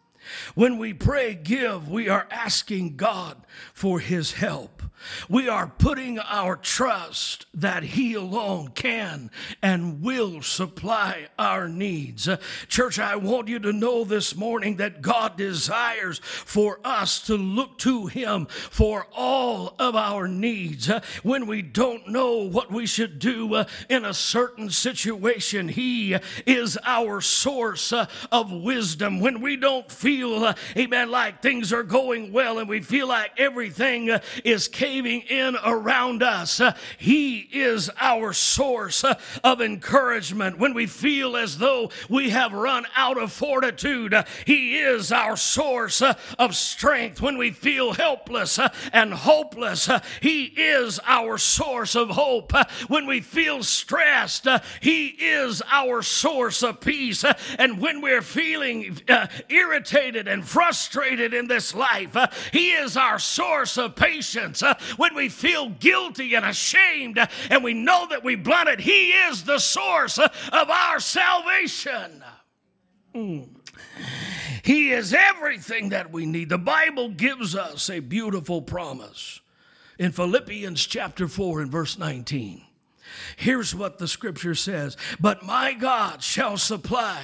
When 0.54 0.78
we 0.78 0.92
pray, 0.92 1.34
give, 1.34 1.88
we 1.88 2.08
are 2.08 2.26
asking 2.30 2.96
God 2.96 3.38
for 3.72 4.00
His 4.00 4.32
help. 4.32 4.82
We 5.28 5.48
are 5.48 5.66
putting 5.66 6.18
our 6.18 6.56
trust 6.56 7.46
that 7.54 7.82
He 7.82 8.14
alone 8.14 8.68
can 8.68 9.30
and 9.62 10.02
will 10.02 10.42
supply 10.42 11.28
our 11.38 11.68
needs. 11.68 12.28
Uh, 12.28 12.38
church, 12.68 12.98
I 12.98 13.16
want 13.16 13.48
you 13.48 13.58
to 13.60 13.72
know 13.72 14.04
this 14.04 14.34
morning 14.36 14.76
that 14.76 15.02
God 15.02 15.36
desires 15.36 16.18
for 16.18 16.80
us 16.84 17.20
to 17.26 17.36
look 17.36 17.78
to 17.78 18.06
Him 18.06 18.46
for 18.46 19.06
all 19.12 19.74
of 19.78 19.94
our 19.94 20.28
needs. 20.28 20.90
Uh, 20.90 21.00
when 21.22 21.46
we 21.46 21.62
don't 21.62 22.08
know 22.08 22.38
what 22.38 22.70
we 22.70 22.86
should 22.86 23.18
do 23.18 23.54
uh, 23.54 23.64
in 23.88 24.04
a 24.04 24.14
certain 24.14 24.70
situation, 24.70 25.68
He 25.68 26.16
is 26.46 26.78
our 26.84 27.20
source 27.20 27.92
of 27.92 28.52
wisdom. 28.52 29.20
When 29.20 29.40
we 29.40 29.56
don't 29.56 29.90
feel, 29.90 30.15
uh, 30.22 30.54
amen, 30.76 31.10
like 31.10 31.42
things 31.42 31.72
are 31.72 31.82
going 31.82 32.32
well 32.32 32.58
and 32.58 32.68
we 32.68 32.80
feel 32.80 33.08
like 33.08 33.32
everything 33.38 34.10
uh, 34.10 34.20
is 34.44 34.68
caving 34.68 35.22
in 35.22 35.56
around 35.64 36.22
us. 36.22 36.60
Uh, 36.60 36.74
he 36.98 37.38
is 37.52 37.90
our 38.00 38.32
source 38.32 39.04
uh, 39.04 39.14
of 39.44 39.60
encouragement. 39.60 40.58
When 40.58 40.74
we 40.74 40.86
feel 40.86 41.36
as 41.36 41.58
though 41.58 41.90
we 42.08 42.30
have 42.30 42.52
run 42.52 42.86
out 42.96 43.18
of 43.18 43.32
fortitude, 43.32 44.14
uh, 44.14 44.24
He 44.44 44.78
is 44.78 45.12
our 45.12 45.36
source 45.36 46.02
uh, 46.02 46.14
of 46.38 46.54
strength. 46.54 47.20
When 47.20 47.38
we 47.38 47.50
feel 47.50 47.92
helpless 47.92 48.58
and 48.92 49.12
hopeless, 49.12 49.88
He 50.20 50.44
is 50.44 51.00
our 51.04 51.38
source 51.38 51.94
of 51.94 52.10
hope. 52.10 52.52
When 52.88 53.06
we 53.06 53.20
feel 53.20 53.62
stressed, 53.62 54.46
He 54.80 55.06
is 55.06 55.62
our 55.70 56.02
source 56.02 56.62
of 56.62 56.80
peace. 56.80 57.24
And 57.58 57.80
when 57.80 58.00
we're 58.00 58.22
feeling 58.22 58.98
irritated 59.48 60.05
and 60.14 60.46
frustrated 60.46 61.34
in 61.34 61.48
this 61.48 61.74
life, 61.74 62.14
uh, 62.16 62.28
He 62.52 62.70
is 62.70 62.96
our 62.96 63.18
source 63.18 63.76
of 63.76 63.96
patience. 63.96 64.62
Uh, 64.62 64.74
when 64.96 65.14
we 65.14 65.28
feel 65.28 65.70
guilty 65.70 66.34
and 66.34 66.44
ashamed 66.44 67.18
uh, 67.18 67.26
and 67.50 67.64
we 67.64 67.74
know 67.74 68.06
that 68.10 68.22
we 68.22 68.36
blunted, 68.36 68.80
He 68.80 69.10
is 69.10 69.44
the 69.44 69.58
source 69.58 70.18
of 70.18 70.30
our 70.52 71.00
salvation. 71.00 72.22
Mm. 73.14 73.48
He 74.62 74.92
is 74.92 75.14
everything 75.14 75.90
that 75.90 76.12
we 76.12 76.26
need. 76.26 76.48
The 76.48 76.58
Bible 76.58 77.08
gives 77.08 77.54
us 77.56 77.88
a 77.88 78.00
beautiful 78.00 78.62
promise 78.62 79.40
in 79.98 80.12
Philippians 80.12 80.84
chapter 80.86 81.28
4 81.28 81.62
and 81.62 81.72
verse 81.72 81.98
19. 81.98 82.62
Here's 83.36 83.74
what 83.74 83.98
the 83.98 84.08
scripture 84.08 84.54
says 84.54 84.96
But 85.20 85.42
my 85.42 85.72
God 85.72 86.22
shall 86.22 86.56
supply 86.58 87.22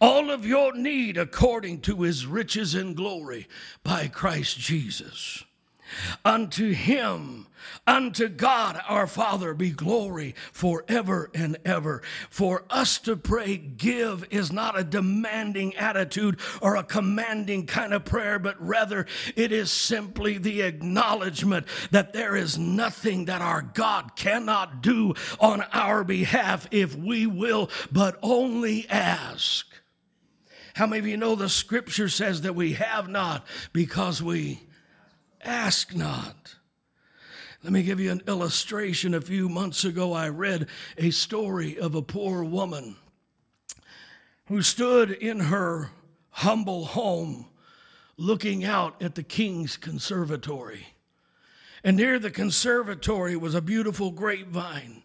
all 0.00 0.30
of 0.30 0.46
your 0.46 0.74
need 0.74 1.16
according 1.16 1.80
to 1.82 2.02
his 2.02 2.26
riches 2.26 2.74
and 2.74 2.96
glory 2.96 3.48
by 3.82 4.08
Christ 4.08 4.58
Jesus. 4.58 5.44
Unto 6.24 6.72
him, 6.72 7.46
unto 7.86 8.28
God 8.28 8.80
our 8.88 9.06
Father, 9.06 9.54
be 9.54 9.70
glory 9.70 10.34
forever 10.52 11.30
and 11.34 11.56
ever. 11.64 12.02
For 12.28 12.64
us 12.70 12.98
to 13.00 13.16
pray, 13.16 13.56
give 13.56 14.24
is 14.30 14.52
not 14.52 14.78
a 14.78 14.84
demanding 14.84 15.74
attitude 15.76 16.38
or 16.62 16.76
a 16.76 16.84
commanding 16.84 17.66
kind 17.66 17.92
of 17.92 18.04
prayer, 18.04 18.38
but 18.38 18.60
rather 18.64 19.06
it 19.36 19.52
is 19.52 19.70
simply 19.70 20.38
the 20.38 20.62
acknowledgement 20.62 21.66
that 21.90 22.12
there 22.12 22.36
is 22.36 22.58
nothing 22.58 23.24
that 23.26 23.42
our 23.42 23.62
God 23.62 24.16
cannot 24.16 24.82
do 24.82 25.14
on 25.38 25.62
our 25.72 26.04
behalf 26.04 26.68
if 26.70 26.94
we 26.96 27.26
will, 27.26 27.70
but 27.90 28.18
only 28.22 28.88
ask. 28.88 29.69
How 30.80 30.86
many 30.86 31.00
of 31.00 31.06
you 31.06 31.18
know 31.18 31.34
the 31.34 31.50
scripture 31.50 32.08
says 32.08 32.40
that 32.40 32.54
we 32.54 32.72
have 32.72 33.06
not 33.06 33.44
because 33.74 34.22
we 34.22 34.62
ask 35.42 35.94
not? 35.94 36.54
Let 37.62 37.74
me 37.74 37.82
give 37.82 38.00
you 38.00 38.10
an 38.10 38.22
illustration. 38.26 39.12
A 39.12 39.20
few 39.20 39.50
months 39.50 39.84
ago, 39.84 40.14
I 40.14 40.30
read 40.30 40.68
a 40.96 41.10
story 41.10 41.78
of 41.78 41.94
a 41.94 42.00
poor 42.00 42.42
woman 42.42 42.96
who 44.46 44.62
stood 44.62 45.10
in 45.10 45.40
her 45.40 45.90
humble 46.30 46.86
home 46.86 47.44
looking 48.16 48.64
out 48.64 49.02
at 49.02 49.16
the 49.16 49.22
king's 49.22 49.76
conservatory. 49.76 50.86
And 51.84 51.98
near 51.98 52.18
the 52.18 52.30
conservatory 52.30 53.36
was 53.36 53.54
a 53.54 53.60
beautiful 53.60 54.12
grapevine, 54.12 55.02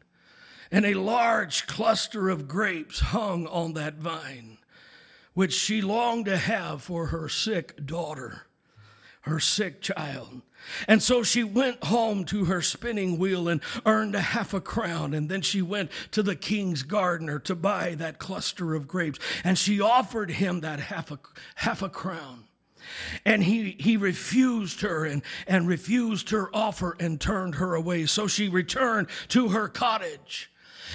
and 0.71 0.85
a 0.85 0.93
large 0.93 1.67
cluster 1.67 2.29
of 2.29 2.47
grapes 2.47 3.01
hung 3.01 3.45
on 3.47 3.73
that 3.73 3.95
vine, 3.95 4.54
which 5.35 5.53
she 5.53 5.81
longed 5.81 6.25
to 6.25 6.37
have 6.37 6.81
for 6.81 7.07
her 7.07 7.29
sick 7.29 7.85
daughter, 7.85 8.47
her 9.21 9.39
sick 9.39 9.81
child. 9.81 10.41
And 10.87 11.03
so 11.03 11.21
she 11.21 11.43
went 11.43 11.83
home 11.83 12.25
to 12.25 12.45
her 12.45 12.61
spinning 12.61 13.19
wheel 13.19 13.47
and 13.47 13.61
earned 13.85 14.15
a 14.15 14.21
half 14.21 14.53
a 14.53 14.61
crown. 14.61 15.13
And 15.13 15.29
then 15.29 15.41
she 15.41 15.61
went 15.61 15.91
to 16.11 16.23
the 16.23 16.35
king's 16.35 16.81
gardener 16.81 17.37
to 17.39 17.53
buy 17.53 17.93
that 17.95 18.17
cluster 18.17 18.73
of 18.73 18.87
grapes. 18.87 19.19
And 19.43 19.57
she 19.57 19.79
offered 19.79 20.31
him 20.31 20.61
that 20.61 20.79
half 20.79 21.11
a, 21.11 21.19
half 21.55 21.83
a 21.83 21.89
crown. 21.89 22.45
And 23.25 23.43
he, 23.43 23.75
he 23.79 23.97
refused 23.97 24.81
her 24.81 25.05
and, 25.05 25.21
and 25.47 25.67
refused 25.67 26.29
her 26.29 26.49
offer 26.55 26.95
and 26.99 27.19
turned 27.19 27.55
her 27.55 27.75
away. 27.75 28.05
So 28.05 28.27
she 28.27 28.47
returned 28.47 29.07
to 29.29 29.49
her 29.49 29.67
cottage. 29.67 30.51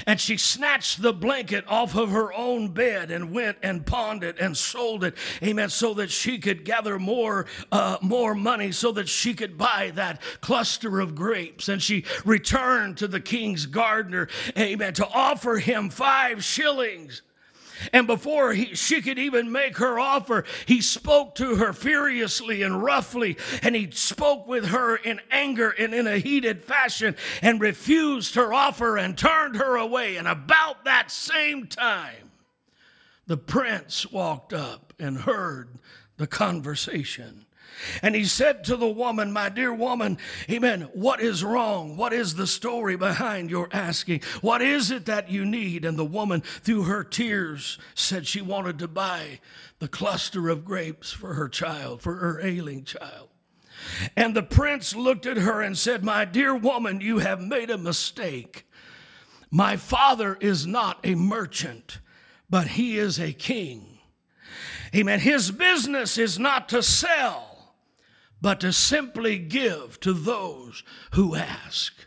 And 0.06 0.20
she 0.20 0.36
snatched 0.36 1.02
the 1.02 1.12
blanket 1.12 1.64
off 1.68 1.94
of 1.94 2.10
her 2.10 2.32
own 2.32 2.68
bed 2.68 3.10
and 3.10 3.32
went 3.32 3.58
and 3.62 3.86
pawned 3.86 4.24
it 4.24 4.38
and 4.38 4.56
sold 4.56 5.04
it, 5.04 5.16
amen, 5.42 5.70
so 5.70 5.94
that 5.94 6.10
she 6.10 6.38
could 6.38 6.64
gather 6.64 6.98
more, 6.98 7.46
uh, 7.72 7.98
more 8.00 8.34
money 8.34 8.72
so 8.72 8.92
that 8.92 9.08
she 9.08 9.34
could 9.34 9.58
buy 9.58 9.92
that 9.94 10.20
cluster 10.40 11.00
of 11.00 11.14
grapes. 11.14 11.68
And 11.68 11.82
she 11.82 12.04
returned 12.24 12.96
to 12.98 13.08
the 13.08 13.20
king's 13.20 13.66
gardener, 13.66 14.28
amen, 14.58 14.94
to 14.94 15.08
offer 15.08 15.56
him 15.56 15.90
five 15.90 16.44
shillings. 16.44 17.22
And 17.92 18.06
before 18.06 18.52
he, 18.52 18.74
she 18.74 19.02
could 19.02 19.18
even 19.18 19.52
make 19.52 19.78
her 19.78 19.98
offer, 19.98 20.44
he 20.66 20.80
spoke 20.80 21.34
to 21.36 21.56
her 21.56 21.72
furiously 21.72 22.62
and 22.62 22.82
roughly, 22.82 23.36
and 23.62 23.74
he 23.74 23.90
spoke 23.90 24.46
with 24.46 24.66
her 24.66 24.96
in 24.96 25.20
anger 25.30 25.70
and 25.70 25.94
in 25.94 26.06
a 26.06 26.18
heated 26.18 26.62
fashion 26.62 27.16
and 27.42 27.60
refused 27.60 28.34
her 28.34 28.52
offer 28.52 28.96
and 28.96 29.16
turned 29.16 29.56
her 29.56 29.76
away. 29.76 30.16
And 30.16 30.28
about 30.28 30.84
that 30.84 31.10
same 31.10 31.66
time, 31.66 32.30
the 33.26 33.36
prince 33.36 34.10
walked 34.10 34.52
up 34.52 34.92
and 34.98 35.18
heard 35.18 35.78
the 36.16 36.26
conversation. 36.26 37.46
And 38.02 38.14
he 38.14 38.24
said 38.24 38.64
to 38.64 38.76
the 38.76 38.88
woman, 38.88 39.32
My 39.32 39.48
dear 39.48 39.72
woman, 39.72 40.18
amen, 40.50 40.88
what 40.92 41.20
is 41.20 41.44
wrong? 41.44 41.96
What 41.96 42.12
is 42.12 42.34
the 42.34 42.46
story 42.46 42.96
behind 42.96 43.50
your 43.50 43.68
asking? 43.72 44.22
What 44.40 44.62
is 44.62 44.90
it 44.90 45.06
that 45.06 45.30
you 45.30 45.44
need? 45.44 45.84
And 45.84 45.98
the 45.98 46.04
woman, 46.04 46.40
through 46.40 46.84
her 46.84 47.04
tears, 47.04 47.78
said 47.94 48.26
she 48.26 48.40
wanted 48.40 48.78
to 48.80 48.88
buy 48.88 49.40
the 49.78 49.88
cluster 49.88 50.48
of 50.48 50.64
grapes 50.64 51.12
for 51.12 51.34
her 51.34 51.48
child, 51.48 52.02
for 52.02 52.16
her 52.16 52.40
ailing 52.40 52.84
child. 52.84 53.28
And 54.16 54.36
the 54.36 54.42
prince 54.42 54.94
looked 54.94 55.26
at 55.26 55.38
her 55.38 55.62
and 55.62 55.76
said, 55.76 56.04
My 56.04 56.24
dear 56.24 56.54
woman, 56.54 57.00
you 57.00 57.18
have 57.18 57.40
made 57.40 57.70
a 57.70 57.78
mistake. 57.78 58.66
My 59.50 59.76
father 59.76 60.36
is 60.40 60.66
not 60.66 61.00
a 61.02 61.14
merchant, 61.14 61.98
but 62.48 62.68
he 62.68 62.98
is 62.98 63.18
a 63.18 63.32
king. 63.32 63.98
Amen. 64.94 65.20
His 65.20 65.50
business 65.50 66.18
is 66.18 66.38
not 66.38 66.68
to 66.70 66.82
sell 66.82 67.49
but 68.40 68.60
to 68.60 68.72
simply 68.72 69.38
give 69.38 70.00
to 70.00 70.12
those 70.12 70.82
who 71.12 71.34
ask. 71.34 72.06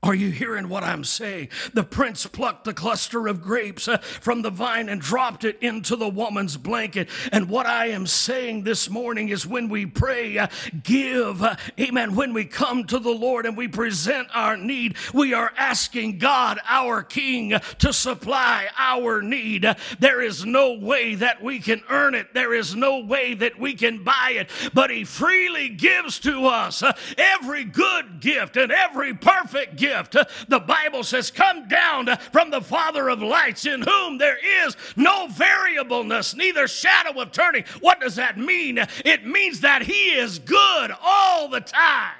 Are 0.00 0.14
you 0.14 0.30
hearing 0.30 0.68
what 0.68 0.84
I'm 0.84 1.02
saying? 1.02 1.48
The 1.74 1.82
prince 1.82 2.24
plucked 2.24 2.62
the 2.62 2.72
cluster 2.72 3.26
of 3.26 3.42
grapes 3.42 3.88
uh, 3.88 3.96
from 3.98 4.42
the 4.42 4.50
vine 4.50 4.88
and 4.88 5.00
dropped 5.00 5.42
it 5.42 5.58
into 5.60 5.96
the 5.96 6.08
woman's 6.08 6.56
blanket. 6.56 7.08
And 7.32 7.48
what 7.48 7.66
I 7.66 7.88
am 7.88 8.06
saying 8.06 8.62
this 8.62 8.88
morning 8.88 9.28
is 9.28 9.44
when 9.44 9.68
we 9.68 9.86
pray, 9.86 10.38
uh, 10.38 10.46
give, 10.84 11.42
uh, 11.42 11.56
amen, 11.80 12.14
when 12.14 12.32
we 12.32 12.44
come 12.44 12.84
to 12.84 13.00
the 13.00 13.10
Lord 13.10 13.44
and 13.44 13.56
we 13.56 13.66
present 13.66 14.28
our 14.32 14.56
need, 14.56 14.94
we 15.12 15.34
are 15.34 15.52
asking 15.56 16.18
God, 16.18 16.60
our 16.68 17.02
King, 17.02 17.54
to 17.80 17.92
supply 17.92 18.68
our 18.78 19.20
need. 19.20 19.66
There 19.98 20.22
is 20.22 20.44
no 20.46 20.74
way 20.74 21.16
that 21.16 21.42
we 21.42 21.58
can 21.58 21.82
earn 21.90 22.14
it, 22.14 22.34
there 22.34 22.54
is 22.54 22.76
no 22.76 23.00
way 23.00 23.34
that 23.34 23.58
we 23.58 23.74
can 23.74 24.04
buy 24.04 24.34
it, 24.36 24.48
but 24.72 24.90
He 24.90 25.02
freely 25.02 25.68
gives 25.68 26.20
to 26.20 26.46
us 26.46 26.84
every 27.16 27.64
good 27.64 28.20
gift 28.20 28.56
and 28.56 28.70
every 28.70 29.12
perfect 29.12 29.74
gift 29.74 29.87
gift. 29.88 30.16
The 30.48 30.60
Bible 30.60 31.02
says, 31.02 31.30
Come 31.30 31.68
down 31.68 32.06
from 32.32 32.50
the 32.50 32.60
Father 32.60 33.08
of 33.08 33.22
lights, 33.22 33.66
in 33.66 33.82
whom 33.82 34.18
there 34.18 34.38
is 34.66 34.76
no 34.96 35.28
variableness, 35.28 36.34
neither 36.34 36.68
shadow 36.68 37.20
of 37.20 37.32
turning. 37.32 37.64
What 37.80 38.00
does 38.00 38.16
that 38.16 38.38
mean? 38.38 38.78
It 39.04 39.26
means 39.26 39.60
that 39.60 39.82
He 39.82 40.10
is 40.10 40.38
good 40.38 40.90
all 41.02 41.48
the 41.48 41.60
time. 41.60 42.12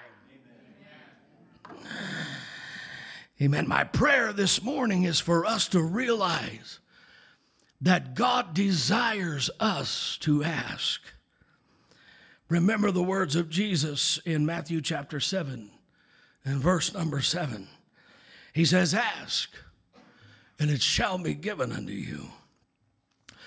Amen. 3.41 3.69
My 3.69 3.85
prayer 3.85 4.33
this 4.33 4.63
morning 4.63 5.05
is 5.05 5.21
for 5.21 5.47
us 5.47 5.69
to 5.69 5.81
realize 5.81 6.81
that 7.81 8.15
God 8.15 8.53
desires 8.53 9.49
us 9.61 10.17
to 10.23 10.43
ask. 10.43 11.01
Remember 12.49 12.91
the 12.91 13.03
words 13.03 13.37
of 13.37 13.49
Jesus 13.49 14.19
in 14.25 14.45
Matthew 14.45 14.81
chapter 14.81 15.21
7 15.21 15.71
in 16.49 16.59
verse 16.59 16.93
number 16.93 17.21
seven. 17.21 17.69
He 18.53 18.65
says, 18.65 18.95
Ask, 18.95 19.51
and 20.59 20.71
it 20.71 20.83
shall 20.83 21.19
be 21.19 21.35
given 21.35 21.73
unto 21.73 21.93
you. 21.93 22.29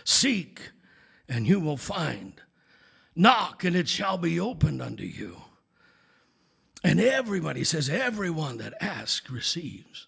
Seek, 0.04 0.72
and 1.28 1.48
you 1.48 1.60
will 1.60 1.78
find. 1.78 2.34
Knock, 3.16 3.64
and 3.64 3.76
it 3.76 3.88
shall 3.88 4.18
be 4.18 4.40
opened 4.40 4.82
unto 4.82 5.04
you. 5.04 5.42
And 6.84 7.00
everybody 7.00 7.64
says, 7.64 7.90
Everyone 7.90 8.58
that 8.58 8.74
asks 8.82 9.30
receives. 9.30 10.08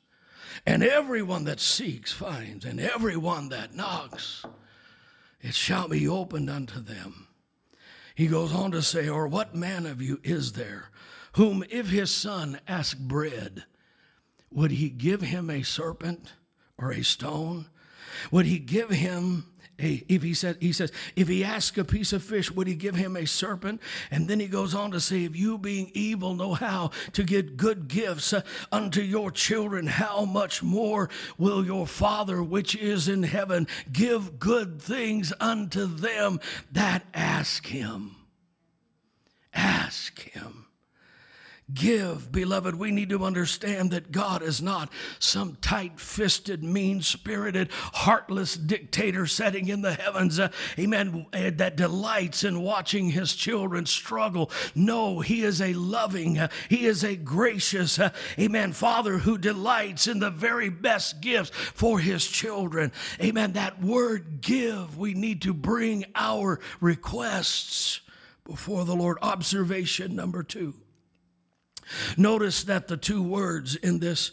And 0.66 0.84
everyone 0.84 1.44
that 1.46 1.60
seeks 1.60 2.12
finds. 2.12 2.64
And 2.64 2.80
everyone 2.80 3.50
that 3.50 3.76
knocks, 3.76 4.46
it 5.42 5.54
shall 5.54 5.88
be 5.88 6.08
opened 6.08 6.50
unto 6.50 6.80
them. 6.80 7.28
He 8.16 8.28
goes 8.28 8.54
on 8.54 8.72
to 8.72 8.82
say, 8.82 9.10
Or 9.10 9.28
what 9.28 9.56
man 9.56 9.86
of 9.86 10.02
you 10.02 10.20
is 10.24 10.54
there 10.54 10.90
whom 11.34 11.64
if 11.70 11.90
his 11.90 12.12
son 12.12 12.60
ask 12.68 12.98
bread, 12.98 13.66
would 14.52 14.72
he 14.72 14.90
give 14.90 15.22
him 15.22 15.50
a 15.50 15.64
serpent 15.64 16.34
or 16.78 16.92
a 16.92 17.04
stone? 17.04 17.68
Would 18.32 18.46
he 18.46 18.60
give 18.60 18.90
him 18.90 19.46
a, 19.80 20.04
if 20.08 20.22
he 20.22 20.36
said, 20.36 20.58
he 20.60 20.72
says, 20.72 20.92
if 21.16 21.28
he 21.28 21.44
asks 21.44 21.78
a 21.78 21.84
piece 21.84 22.14
of 22.14 22.24
fish, 22.24 22.52
would 22.52 22.68
he 22.68 22.76
give 22.76 22.96
him 22.96 23.18
a 23.18 23.26
serpent? 23.26 23.82
And 24.12 24.28
then 24.28 24.40
he 24.40 24.48
goes 24.48 24.76
on 24.76 24.92
to 24.92 25.00
say, 25.00 25.24
if 25.24 25.36
you 25.36 25.58
being 25.58 25.90
evil 25.96 26.36
know 26.36 26.54
how 26.54 26.92
to 27.14 27.24
get 27.24 27.58
good 27.58 27.88
gifts 27.88 28.34
unto 28.72 29.02
your 29.02 29.32
children, 29.32 29.88
how 29.88 30.26
much 30.26 30.62
more 30.62 31.10
will 31.40 31.66
your 31.66 31.88
Father 31.88 32.44
which 32.44 32.76
is 32.76 33.08
in 33.08 33.24
heaven 33.24 33.68
give 33.92 34.40
good 34.40 34.80
things 34.80 35.34
unto 35.40 35.88
them 35.88 36.40
that 36.72 37.04
ask 37.14 37.66
him? 37.66 38.16
Ask 39.54 40.20
him. 40.20 40.63
Give, 41.74 42.32
beloved. 42.32 42.76
We 42.76 42.92
need 42.92 43.10
to 43.10 43.24
understand 43.24 43.92
that 43.92 44.12
God 44.12 44.44
is 44.44 44.62
not 44.62 44.92
some 45.18 45.58
tight 45.62 46.00
fisted, 46.00 46.64
mean 46.64 47.02
spirited, 47.02 47.72
heartless 47.72 48.56
dictator 48.56 49.26
sitting 49.26 49.70
in 49.70 49.82
the 49.82 49.94
heavens, 49.94 50.40
uh, 50.40 50.52
amen, 50.78 51.26
uh, 51.34 51.52
that 51.56 51.76
delights 51.76 52.44
in 52.44 52.62
watching 52.62 53.10
his 53.10 53.34
children 53.34 53.86
struggle. 53.86 54.52
No, 54.76 55.22
he 55.22 55.44
is 55.44 55.62
a 55.62 55.74
loving, 55.74 56.38
uh, 56.38 56.50
he 56.70 56.86
is 56.86 57.04
a 57.04 57.16
gracious, 57.16 57.98
uh, 57.98 58.10
amen, 58.38 58.74
father 58.74 59.20
who 59.20 59.38
delights 59.38 60.06
in 60.06 60.20
the 60.20 60.32
very 60.32 60.70
best 60.70 61.22
gifts 61.22 61.50
for 61.50 62.00
his 62.00 62.28
children. 62.28 62.92
Amen. 63.22 63.54
That 63.54 63.82
word 63.82 64.42
give, 64.42 64.98
we 64.98 65.14
need 65.14 65.42
to 65.44 65.54
bring 65.54 66.06
our 66.14 66.60
requests 66.82 68.02
before 68.46 68.86
the 68.86 68.96
Lord. 68.96 69.18
Observation 69.22 70.16
number 70.16 70.44
two. 70.44 70.76
Notice 72.18 72.64
that 72.64 72.88
the 72.88 72.98
two 72.98 73.24
words 73.24 73.76
in 73.76 74.00
this, 74.00 74.32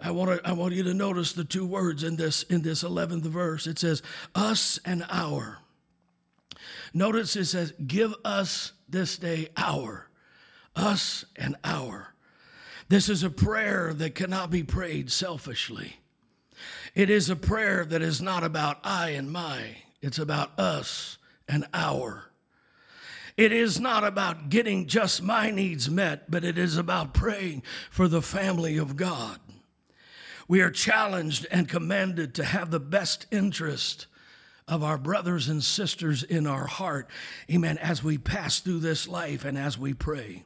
I 0.00 0.10
want, 0.10 0.42
to, 0.42 0.48
I 0.48 0.52
want 0.52 0.74
you 0.74 0.82
to 0.84 0.94
notice 0.94 1.32
the 1.32 1.44
two 1.44 1.66
words 1.66 2.02
in 2.02 2.16
this, 2.16 2.42
in 2.44 2.62
this 2.62 2.82
11th 2.82 3.22
verse. 3.22 3.66
It 3.66 3.78
says, 3.78 4.02
us 4.34 4.78
and 4.84 5.04
our. 5.10 5.58
Notice 6.94 7.36
it 7.36 7.46
says, 7.46 7.72
give 7.86 8.14
us 8.24 8.72
this 8.88 9.18
day 9.18 9.48
our. 9.56 10.08
Us 10.74 11.24
and 11.36 11.56
our. 11.64 12.14
This 12.88 13.08
is 13.08 13.22
a 13.22 13.30
prayer 13.30 13.92
that 13.94 14.14
cannot 14.14 14.50
be 14.50 14.62
prayed 14.62 15.12
selfishly. 15.12 16.00
It 16.94 17.10
is 17.10 17.28
a 17.28 17.36
prayer 17.36 17.84
that 17.84 18.02
is 18.02 18.22
not 18.22 18.42
about 18.44 18.78
I 18.82 19.10
and 19.10 19.30
my, 19.30 19.78
it's 20.00 20.18
about 20.18 20.58
us 20.58 21.18
and 21.48 21.66
our. 21.74 22.27
It 23.38 23.52
is 23.52 23.78
not 23.78 24.02
about 24.02 24.48
getting 24.48 24.88
just 24.88 25.22
my 25.22 25.52
needs 25.52 25.88
met, 25.88 26.28
but 26.28 26.42
it 26.42 26.58
is 26.58 26.76
about 26.76 27.14
praying 27.14 27.62
for 27.88 28.08
the 28.08 28.20
family 28.20 28.76
of 28.76 28.96
God. 28.96 29.38
We 30.48 30.60
are 30.60 30.72
challenged 30.72 31.46
and 31.48 31.68
commanded 31.68 32.34
to 32.34 32.44
have 32.44 32.72
the 32.72 32.80
best 32.80 33.26
interest 33.30 34.08
of 34.66 34.82
our 34.82 34.98
brothers 34.98 35.48
and 35.48 35.62
sisters 35.62 36.24
in 36.24 36.48
our 36.48 36.66
heart, 36.66 37.08
amen, 37.48 37.78
as 37.78 38.02
we 38.02 38.18
pass 38.18 38.58
through 38.58 38.80
this 38.80 39.06
life 39.06 39.44
and 39.44 39.56
as 39.56 39.78
we 39.78 39.94
pray. 39.94 40.44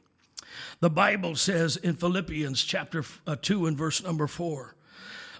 The 0.79 0.91
Bible 0.91 1.35
says 1.35 1.77
in 1.77 1.95
Philippians 1.95 2.63
chapter 2.63 3.03
uh, 3.25 3.37
2 3.41 3.65
and 3.65 3.75
verse 3.75 4.03
number 4.03 4.27
4 4.27 4.75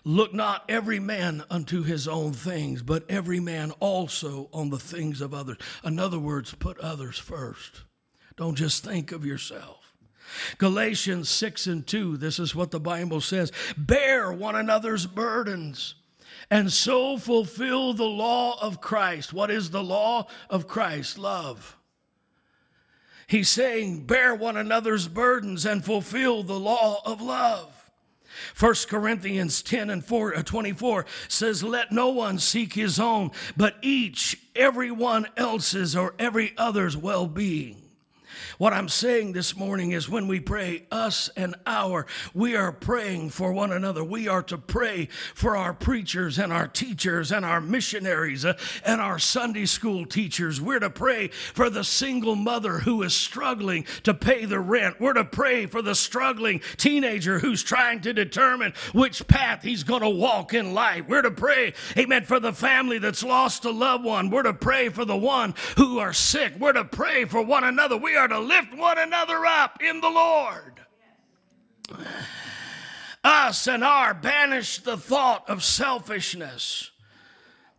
Look 0.06 0.34
not 0.34 0.66
every 0.68 1.00
man 1.00 1.44
unto 1.50 1.84
his 1.84 2.08
own 2.08 2.34
things, 2.34 2.82
but 2.82 3.06
every 3.10 3.40
man 3.40 3.72
also 3.80 4.50
on 4.52 4.70
the 4.70 4.80
things 4.80 5.22
of 5.22 5.34
others. 5.34 5.58
In 5.84 5.98
other 5.98 6.20
words, 6.20 6.54
put 6.54 6.78
others 6.80 7.18
first. 7.18 7.84
Don't 8.36 8.56
just 8.56 8.84
think 8.84 9.12
of 9.12 9.26
yourself. 9.26 9.94
Galatians 10.58 11.30
6 11.30 11.68
and 11.68 11.88
2, 11.88 12.18
this 12.18 12.40
is 12.40 12.56
what 12.56 12.72
the 12.72 12.80
Bible 12.80 13.22
says 13.22 13.52
Bear 13.78 14.32
one 14.32 14.56
another's 14.56 15.06
burdens 15.06 15.96
and 16.50 16.72
so 16.72 17.18
fulfill 17.18 17.94
the 17.94 18.04
law 18.04 18.62
of 18.62 18.82
Christ. 18.82 19.34
What 19.34 19.52
is 19.52 19.70
the 19.70 19.84
law 19.84 20.28
of 20.50 20.68
Christ? 20.68 21.18
Love. 21.18 21.78
He's 23.28 23.50
saying, 23.50 24.06
bear 24.06 24.36
one 24.36 24.58
another's 24.58 25.08
burdens 25.08 25.66
and 25.66 25.84
fulfill 25.84 26.44
the 26.44 26.60
law 26.60 27.02
of 27.06 27.22
love. 27.22 27.83
1 28.60 28.74
Corinthians 28.88 29.62
10 29.62 29.90
and 29.90 30.04
4, 30.04 30.38
uh, 30.38 30.44
24 30.44 31.06
says, 31.28 31.64
Let 31.64 31.92
no 31.92 32.10
one 32.10 32.40
seek 32.40 32.74
his 32.74 33.00
own, 33.00 33.32
but 33.56 33.76
each, 33.82 34.40
everyone 34.56 35.28
else's 35.38 35.96
or 35.96 36.14
every 36.18 36.54
other's 36.58 36.98
well 36.98 37.28
being. 37.28 37.83
What 38.58 38.74
I'm 38.74 38.90
saying 38.90 39.34
this 39.34 39.56
morning 39.56 39.92
is 39.92 40.10
when 40.10 40.28
we 40.28 40.40
pray, 40.40 40.86
us 40.92 41.30
and 41.36 41.56
our, 41.66 42.06
we 42.34 42.56
are 42.56 42.72
praying 42.72 43.32
for 43.32 43.52
one 43.52 43.72
another. 43.72 44.04
We 44.04 44.28
are 44.28 44.44
to 44.44 44.58
pray 44.58 45.08
for 45.36 45.56
our 45.58 45.74
preachers 45.74 46.38
and 46.38 46.54
our 46.54 46.68
teachers 46.68 47.32
and 47.32 47.46
our 47.46 47.62
missionaries 47.62 48.46
uh, 48.46 48.58
and 48.86 49.02
our 49.02 49.20
Sunday 49.20 49.66
school 49.66 50.06
teachers. 50.06 50.62
We're 50.62 50.80
to 50.80 50.90
pray 50.90 51.30
for 51.30 51.70
the 51.70 51.84
single 51.84 52.36
mother 52.36 52.80
who 52.80 53.04
is 53.04 53.16
struggling 53.16 53.86
to 54.04 54.14
pay 54.14 54.46
the 54.46 54.60
rent. 54.60 55.00
We're 55.00 55.14
to 55.14 55.26
pray 55.26 55.66
for 55.66 55.82
the 55.82 55.96
struggling 55.96 56.62
teenager 56.78 57.40
who's 57.40 57.64
trying 57.64 58.02
to 58.02 58.14
determine 58.14 58.74
which 58.94 59.28
path 59.28 59.64
he's 59.64 59.84
going 59.84 60.02
to 60.02 60.10
walk 60.10 60.54
in 60.54 60.74
life. 60.74 61.08
We're 61.08 61.22
to 61.22 61.32
pray, 61.32 61.74
amen, 61.98 62.26
for 62.26 62.40
the 62.40 62.54
family 62.54 62.98
that's 62.98 63.24
lost 63.24 63.66
a 63.66 63.72
loved 63.72 64.04
one. 64.04 64.30
We're 64.30 64.44
to 64.44 64.54
pray 64.54 64.90
for 64.90 65.06
the 65.06 65.18
one 65.18 65.54
who 65.78 66.00
are 66.00 66.14
sick. 66.14 66.54
We're 66.60 66.74
to 66.74 66.86
pray 66.86 67.26
for 67.26 67.42
one 67.42 67.64
another. 67.64 67.98
We 67.98 68.16
are 68.16 68.23
to 68.28 68.40
lift 68.40 68.74
one 68.76 68.98
another 68.98 69.46
up 69.46 69.82
in 69.82 70.02
the 70.02 70.10
Lord. 70.10 70.82
Us 73.24 73.68
and 73.68 73.84
our 73.84 74.14
banish 74.14 74.80
the 74.80 74.98
thought 74.98 75.50
of 75.50 75.64
selfishness. 75.64 76.92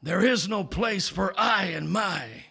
There 0.03 0.25
is 0.25 0.49
no 0.49 0.65
place 0.65 1.09
for 1.09 1.35
I 1.39 1.65
and 1.67 1.91
my 1.91 2.45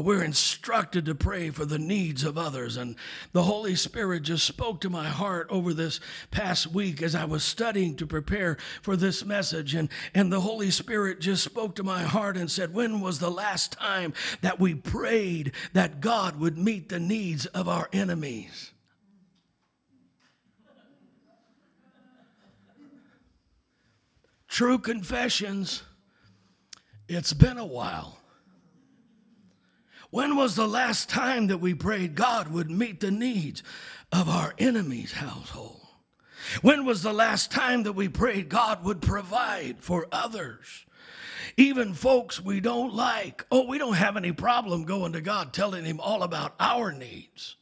we're 0.00 0.22
instructed 0.22 1.06
to 1.06 1.14
pray 1.14 1.50
for 1.50 1.64
the 1.64 1.78
needs 1.78 2.24
of 2.24 2.36
others. 2.36 2.76
And 2.76 2.96
the 3.32 3.44
Holy 3.44 3.74
Spirit 3.74 4.22
just 4.22 4.44
spoke 4.44 4.80
to 4.80 4.90
my 4.90 5.08
heart 5.08 5.46
over 5.50 5.72
this 5.72 6.00
past 6.30 6.66
week 6.68 7.02
as 7.02 7.14
I 7.14 7.24
was 7.24 7.44
studying 7.44 7.96
to 7.96 8.06
prepare 8.06 8.56
for 8.82 8.96
this 8.96 9.24
message. 9.24 9.74
And, 9.74 9.88
and 10.14 10.32
the 10.32 10.40
Holy 10.40 10.70
Spirit 10.70 11.20
just 11.20 11.44
spoke 11.44 11.76
to 11.76 11.82
my 11.82 12.02
heart 12.02 12.36
and 12.36 12.50
said, 12.50 12.74
When 12.74 13.00
was 13.00 13.18
the 13.18 13.30
last 13.30 13.72
time 13.72 14.12
that 14.40 14.58
we 14.58 14.74
prayed 14.74 15.52
that 15.72 16.00
God 16.00 16.40
would 16.40 16.58
meet 16.58 16.88
the 16.88 17.00
needs 17.00 17.46
of 17.46 17.68
our 17.68 17.88
enemies? 17.92 18.72
True 24.48 24.78
confessions, 24.78 25.82
it's 27.08 27.34
been 27.34 27.58
a 27.58 27.66
while. 27.66 28.18
When 30.10 30.36
was 30.36 30.54
the 30.54 30.68
last 30.68 31.08
time 31.08 31.48
that 31.48 31.58
we 31.58 31.74
prayed 31.74 32.14
God 32.14 32.48
would 32.48 32.70
meet 32.70 33.00
the 33.00 33.10
needs 33.10 33.62
of 34.12 34.28
our 34.28 34.54
enemy's 34.58 35.12
household? 35.12 35.80
When 36.62 36.84
was 36.84 37.02
the 37.02 37.12
last 37.12 37.50
time 37.50 37.82
that 37.82 37.94
we 37.94 38.08
prayed 38.08 38.48
God 38.48 38.84
would 38.84 39.02
provide 39.02 39.80
for 39.80 40.06
others? 40.12 40.86
Even 41.56 41.94
folks 41.94 42.40
we 42.40 42.60
don't 42.60 42.94
like. 42.94 43.44
Oh, 43.50 43.66
we 43.66 43.78
don't 43.78 43.94
have 43.94 44.16
any 44.16 44.32
problem 44.32 44.84
going 44.84 45.12
to 45.12 45.20
God 45.20 45.52
telling 45.52 45.84
Him 45.84 46.00
all 46.00 46.22
about 46.22 46.54
our 46.60 46.92
needs. 46.92 47.56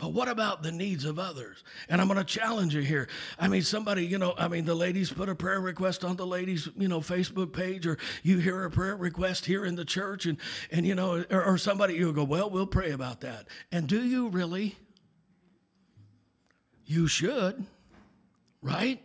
But 0.00 0.14
what 0.14 0.28
about 0.28 0.62
the 0.62 0.72
needs 0.72 1.04
of 1.04 1.18
others? 1.18 1.62
And 1.90 2.00
I'm 2.00 2.08
going 2.08 2.18
to 2.18 2.24
challenge 2.24 2.74
you 2.74 2.80
here. 2.80 3.06
I 3.38 3.48
mean, 3.48 3.60
somebody, 3.60 4.06
you 4.06 4.16
know, 4.16 4.34
I 4.38 4.48
mean, 4.48 4.64
the 4.64 4.74
ladies 4.74 5.12
put 5.12 5.28
a 5.28 5.34
prayer 5.34 5.60
request 5.60 6.04
on 6.04 6.16
the 6.16 6.26
ladies, 6.26 6.68
you 6.76 6.88
know, 6.88 7.00
Facebook 7.00 7.52
page, 7.52 7.86
or 7.86 7.98
you 8.22 8.38
hear 8.38 8.64
a 8.64 8.70
prayer 8.70 8.96
request 8.96 9.44
here 9.44 9.66
in 9.66 9.76
the 9.76 9.84
church, 9.84 10.24
and 10.24 10.38
and 10.70 10.86
you 10.86 10.94
know, 10.94 11.22
or, 11.30 11.44
or 11.44 11.58
somebody 11.58 11.94
you 11.94 12.10
go, 12.14 12.24
well, 12.24 12.48
we'll 12.48 12.66
pray 12.66 12.92
about 12.92 13.20
that. 13.20 13.46
And 13.70 13.86
do 13.86 14.02
you 14.02 14.28
really? 14.28 14.76
You 16.86 17.06
should, 17.06 17.66
right? 18.62 19.00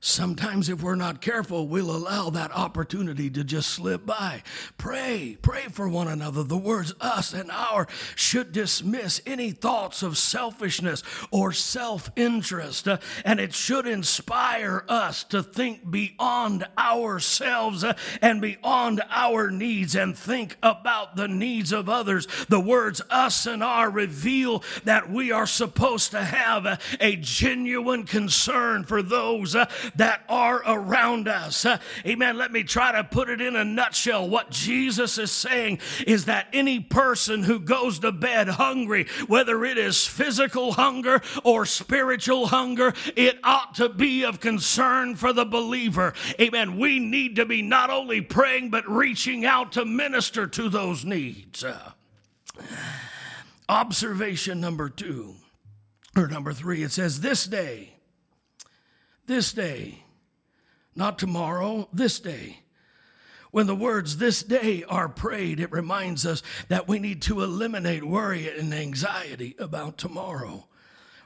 Sometimes, 0.00 0.68
if 0.68 0.82
we're 0.82 0.94
not 0.94 1.22
careful, 1.22 1.66
we'll 1.66 1.90
allow 1.90 2.28
that 2.30 2.52
opportunity 2.52 3.30
to 3.30 3.42
just 3.42 3.70
slip 3.70 4.04
by. 4.04 4.42
Pray, 4.76 5.38
pray 5.40 5.62
for 5.70 5.88
one 5.88 6.06
another. 6.06 6.42
The 6.42 6.56
words 6.56 6.94
us 7.00 7.32
and 7.32 7.50
our 7.50 7.88
should 8.14 8.52
dismiss 8.52 9.22
any 9.26 9.52
thoughts 9.52 10.02
of 10.02 10.18
selfishness 10.18 11.02
or 11.30 11.52
self 11.52 12.10
interest, 12.14 12.86
uh, 12.86 12.98
and 13.24 13.40
it 13.40 13.54
should 13.54 13.86
inspire 13.86 14.84
us 14.86 15.24
to 15.24 15.42
think 15.42 15.90
beyond 15.90 16.66
ourselves 16.76 17.82
uh, 17.82 17.94
and 18.20 18.42
beyond 18.42 19.02
our 19.10 19.50
needs 19.50 19.96
and 19.96 20.16
think 20.16 20.58
about 20.62 21.16
the 21.16 21.28
needs 21.28 21.72
of 21.72 21.88
others. 21.88 22.28
The 22.48 22.60
words 22.60 23.00
us 23.08 23.46
and 23.46 23.64
our 23.64 23.90
reveal 23.90 24.62
that 24.84 25.10
we 25.10 25.32
are 25.32 25.46
supposed 25.46 26.10
to 26.10 26.22
have 26.22 26.66
a, 27.00 27.16
genuine 27.16 28.04
concern 28.04 28.84
for 28.84 29.00
those. 29.00 29.56
Uh, 29.56 29.64
that 29.96 30.22
are 30.28 30.62
around 30.66 31.28
us. 31.28 31.64
Uh, 31.64 31.78
amen. 32.06 32.36
Let 32.36 32.52
me 32.52 32.62
try 32.62 32.92
to 32.92 33.04
put 33.04 33.28
it 33.28 33.40
in 33.40 33.56
a 33.56 33.64
nutshell. 33.64 34.28
What 34.28 34.50
Jesus 34.50 35.18
is 35.18 35.30
saying 35.30 35.80
is 36.06 36.26
that 36.26 36.48
any 36.52 36.80
person 36.80 37.42
who 37.42 37.58
goes 37.58 37.98
to 38.00 38.12
bed 38.12 38.48
hungry, 38.48 39.06
whether 39.26 39.64
it 39.64 39.78
is 39.78 40.06
physical 40.06 40.72
hunger 40.72 41.20
or 41.44 41.66
spiritual 41.66 42.48
hunger, 42.48 42.94
it 43.14 43.38
ought 43.44 43.74
to 43.76 43.88
be 43.88 44.24
of 44.24 44.40
concern 44.40 45.14
for 45.14 45.32
the 45.32 45.44
believer. 45.44 46.14
Amen. 46.40 46.78
We 46.78 46.98
need 46.98 47.36
to 47.36 47.46
be 47.46 47.62
not 47.62 47.90
only 47.90 48.20
praying, 48.20 48.70
but 48.70 48.88
reaching 48.88 49.44
out 49.44 49.72
to 49.72 49.84
minister 49.84 50.46
to 50.46 50.68
those 50.68 51.04
needs. 51.04 51.64
Uh, 51.64 51.92
observation 53.68 54.60
number 54.60 54.88
two, 54.88 55.34
or 56.16 56.28
number 56.28 56.52
three, 56.52 56.82
it 56.82 56.92
says, 56.92 57.20
This 57.20 57.46
day, 57.46 57.95
this 59.26 59.52
day, 59.52 60.04
not 60.94 61.18
tomorrow, 61.18 61.88
this 61.92 62.18
day. 62.20 62.60
When 63.50 63.66
the 63.66 63.74
words 63.74 64.18
this 64.18 64.42
day 64.42 64.84
are 64.84 65.08
prayed, 65.08 65.60
it 65.60 65.72
reminds 65.72 66.26
us 66.26 66.42
that 66.68 66.88
we 66.88 66.98
need 66.98 67.22
to 67.22 67.42
eliminate 67.42 68.04
worry 68.04 68.48
and 68.48 68.74
anxiety 68.74 69.54
about 69.58 69.96
tomorrow 69.96 70.66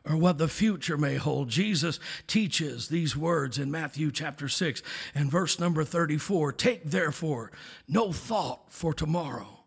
or 0.08 0.16
what 0.16 0.38
the 0.38 0.48
future 0.48 0.96
may 0.96 1.16
hold. 1.16 1.48
Jesus 1.48 1.98
teaches 2.26 2.88
these 2.88 3.16
words 3.16 3.58
in 3.58 3.70
Matthew 3.70 4.10
chapter 4.10 4.48
6 4.48 4.82
and 5.14 5.30
verse 5.30 5.58
number 5.58 5.84
34 5.84 6.52
Take 6.52 6.84
therefore 6.84 7.50
no 7.88 8.12
thought 8.12 8.72
for 8.72 8.94
tomorrow, 8.94 9.64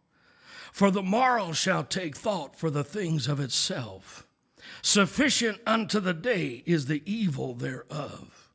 for 0.72 0.90
the 0.90 1.04
morrow 1.04 1.52
shall 1.52 1.84
take 1.84 2.16
thought 2.16 2.56
for 2.56 2.70
the 2.70 2.84
things 2.84 3.28
of 3.28 3.40
itself. 3.40 4.26
Sufficient 4.84 5.62
unto 5.66 6.02
the 6.02 6.14
day 6.14 6.62
is 6.66 6.86
the 6.86 7.02
evil 7.06 7.54
thereof. 7.54 8.52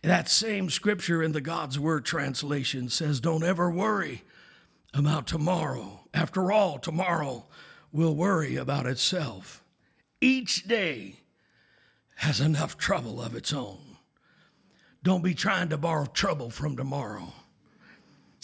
That 0.00 0.28
same 0.28 0.70
scripture 0.70 1.24
in 1.24 1.32
the 1.32 1.40
God's 1.40 1.76
Word 1.76 2.04
translation 2.04 2.88
says, 2.88 3.18
Don't 3.18 3.42
ever 3.42 3.68
worry 3.68 4.22
about 4.94 5.26
tomorrow. 5.26 6.04
After 6.14 6.52
all, 6.52 6.78
tomorrow 6.78 7.46
will 7.92 8.14
worry 8.14 8.54
about 8.54 8.86
itself. 8.86 9.64
Each 10.20 10.68
day 10.68 11.16
has 12.16 12.40
enough 12.40 12.78
trouble 12.78 13.20
of 13.20 13.34
its 13.34 13.52
own. 13.52 13.96
Don't 15.02 15.24
be 15.24 15.34
trying 15.34 15.68
to 15.70 15.76
borrow 15.76 16.06
trouble 16.06 16.50
from 16.50 16.76
tomorrow. 16.76 17.32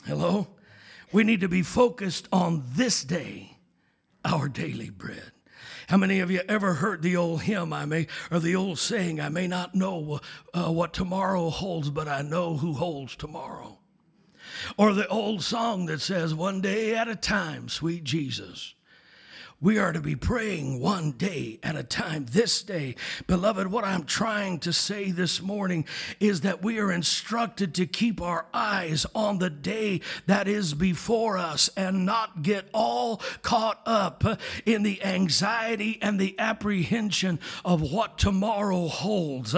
Hello? 0.05 0.49
We 1.13 1.23
need 1.23 1.41
to 1.41 1.49
be 1.49 1.63
focused 1.63 2.27
on 2.33 2.65
this 2.75 3.05
day, 3.05 3.59
our 4.25 4.49
daily 4.49 4.91
bread. 4.91 5.31
How 5.89 5.97
many 5.97 6.21
of 6.21 6.31
you 6.31 6.41
ever 6.49 6.75
heard 6.75 7.03
the 7.03 7.17
old 7.17 7.43
hymn, 7.43 7.73
I 7.73 7.85
may, 7.85 8.07
or 8.31 8.41
the 8.41 8.57
old 8.57 8.79
saying, 8.79 9.21
I 9.21 9.29
may 9.29 9.47
not 9.47 9.75
know 9.75 10.21
uh, 10.53 10.73
what 10.73 10.93
tomorrow 10.93 11.51
holds, 11.51 11.91
but 11.91 12.09
I 12.09 12.23
know 12.23 12.57
who 12.57 12.75
holds 12.75 13.15
tomorrow? 13.15 13.79
Or 14.77 14.93
the 14.93 15.09
old 15.09 15.43
song 15.43 15.87
that 15.87 16.01
says, 16.01 16.35
One 16.35 16.61
day 16.61 16.95
at 16.95 17.09
a 17.09 17.17
time, 17.17 17.69
sweet 17.69 18.05
Jesus. 18.05 18.76
We 19.59 19.79
are 19.79 19.91
to 19.91 20.03
be 20.03 20.17
praying 20.17 20.81
one 20.81 21.13
day 21.13 21.59
at 21.63 21.77
a 21.77 21.83
time. 21.83 22.27
This 22.27 22.63
day, 22.63 22.95
beloved, 23.27 23.69
what 23.69 23.85
I'm 23.85 24.05
trying 24.05 24.59
to 24.61 24.73
say 24.73 25.11
this 25.11 25.41
morning 25.41 25.87
is 26.21 26.43
that 26.43 26.63
we 26.63 26.79
are 26.79 26.93
instructed 26.93 27.75
to 27.77 27.87
keep 27.87 28.21
our 28.21 28.45
eyes 28.53 29.07
on 29.15 29.39
the 29.39 29.49
day 29.49 30.03
that 30.27 30.47
is 30.47 30.75
before 30.75 31.39
us 31.39 31.71
and 31.75 32.05
not 32.05 32.43
get 32.43 32.69
all 32.75 33.23
caught 33.41 33.81
up 33.87 34.25
in 34.67 34.83
the 34.83 35.03
anxiety 35.03 35.99
and 36.03 36.21
the 36.21 36.39
apprehension 36.39 37.41
of 37.65 37.81
what 37.81 38.19
tomorrow 38.19 38.89
holds. 38.89 39.53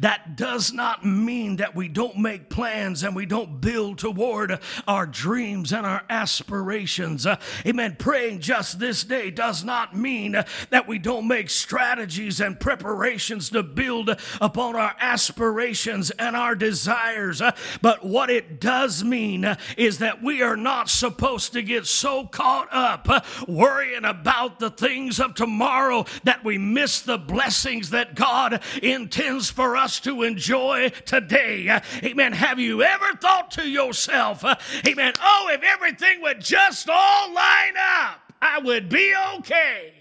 That 0.00 0.34
does 0.34 0.72
not 0.72 1.04
mean 1.04 1.56
that 1.56 1.76
we 1.76 1.86
don't 1.86 2.18
make 2.18 2.50
plans 2.50 3.04
and 3.04 3.14
we 3.14 3.24
don't 3.24 3.60
build 3.60 3.98
toward 3.98 4.58
our 4.88 5.06
dreams 5.06 5.72
and 5.72 5.86
our 5.86 6.02
aspirations. 6.10 7.24
Amen. 7.64 7.94
Praying 8.00 8.40
just 8.40 8.80
this 8.80 9.04
day 9.04 9.30
does 9.44 9.62
not 9.62 9.94
mean 9.94 10.42
that 10.70 10.88
we 10.88 10.98
don't 10.98 11.28
make 11.28 11.50
strategies 11.50 12.40
and 12.40 12.58
preparations 12.58 13.50
to 13.50 13.62
build 13.62 14.08
upon 14.40 14.74
our 14.74 14.96
aspirations 14.98 16.10
and 16.12 16.34
our 16.34 16.54
desires. 16.54 17.42
But 17.82 18.02
what 18.02 18.30
it 18.30 18.58
does 18.58 19.04
mean 19.04 19.54
is 19.76 19.98
that 19.98 20.22
we 20.22 20.40
are 20.40 20.56
not 20.56 20.88
supposed 20.88 21.52
to 21.52 21.60
get 21.60 21.84
so 21.84 22.26
caught 22.26 22.68
up 22.72 23.06
worrying 23.46 24.06
about 24.06 24.60
the 24.60 24.70
things 24.70 25.20
of 25.20 25.34
tomorrow 25.34 26.06
that 26.22 26.42
we 26.42 26.56
miss 26.56 27.02
the 27.02 27.18
blessings 27.18 27.90
that 27.90 28.14
God 28.14 28.62
intends 28.82 29.50
for 29.50 29.76
us 29.76 30.00
to 30.00 30.22
enjoy 30.22 30.88
today. 31.04 31.82
Amen. 32.02 32.32
Have 32.32 32.58
you 32.58 32.82
ever 32.82 33.12
thought 33.20 33.50
to 33.52 33.68
yourself, 33.68 34.42
amen, 34.88 35.12
oh, 35.20 35.50
if 35.52 35.62
everything 35.62 36.22
would 36.22 36.40
just 36.40 36.88
all 36.88 37.30
line 37.34 37.74
up? 37.76 38.23
I 38.44 38.58
would 38.58 38.90
be 38.90 39.14
okay. 39.36 39.94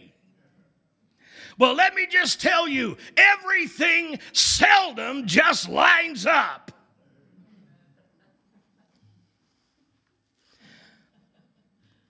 Well, 1.57 1.75
let 1.75 1.95
me 1.95 2.07
just 2.07 2.41
tell 2.41 2.67
you 2.67 2.97
everything 3.15 4.19
seldom 4.33 5.25
just 5.25 5.69
lines 5.69 6.25
up. 6.25 6.71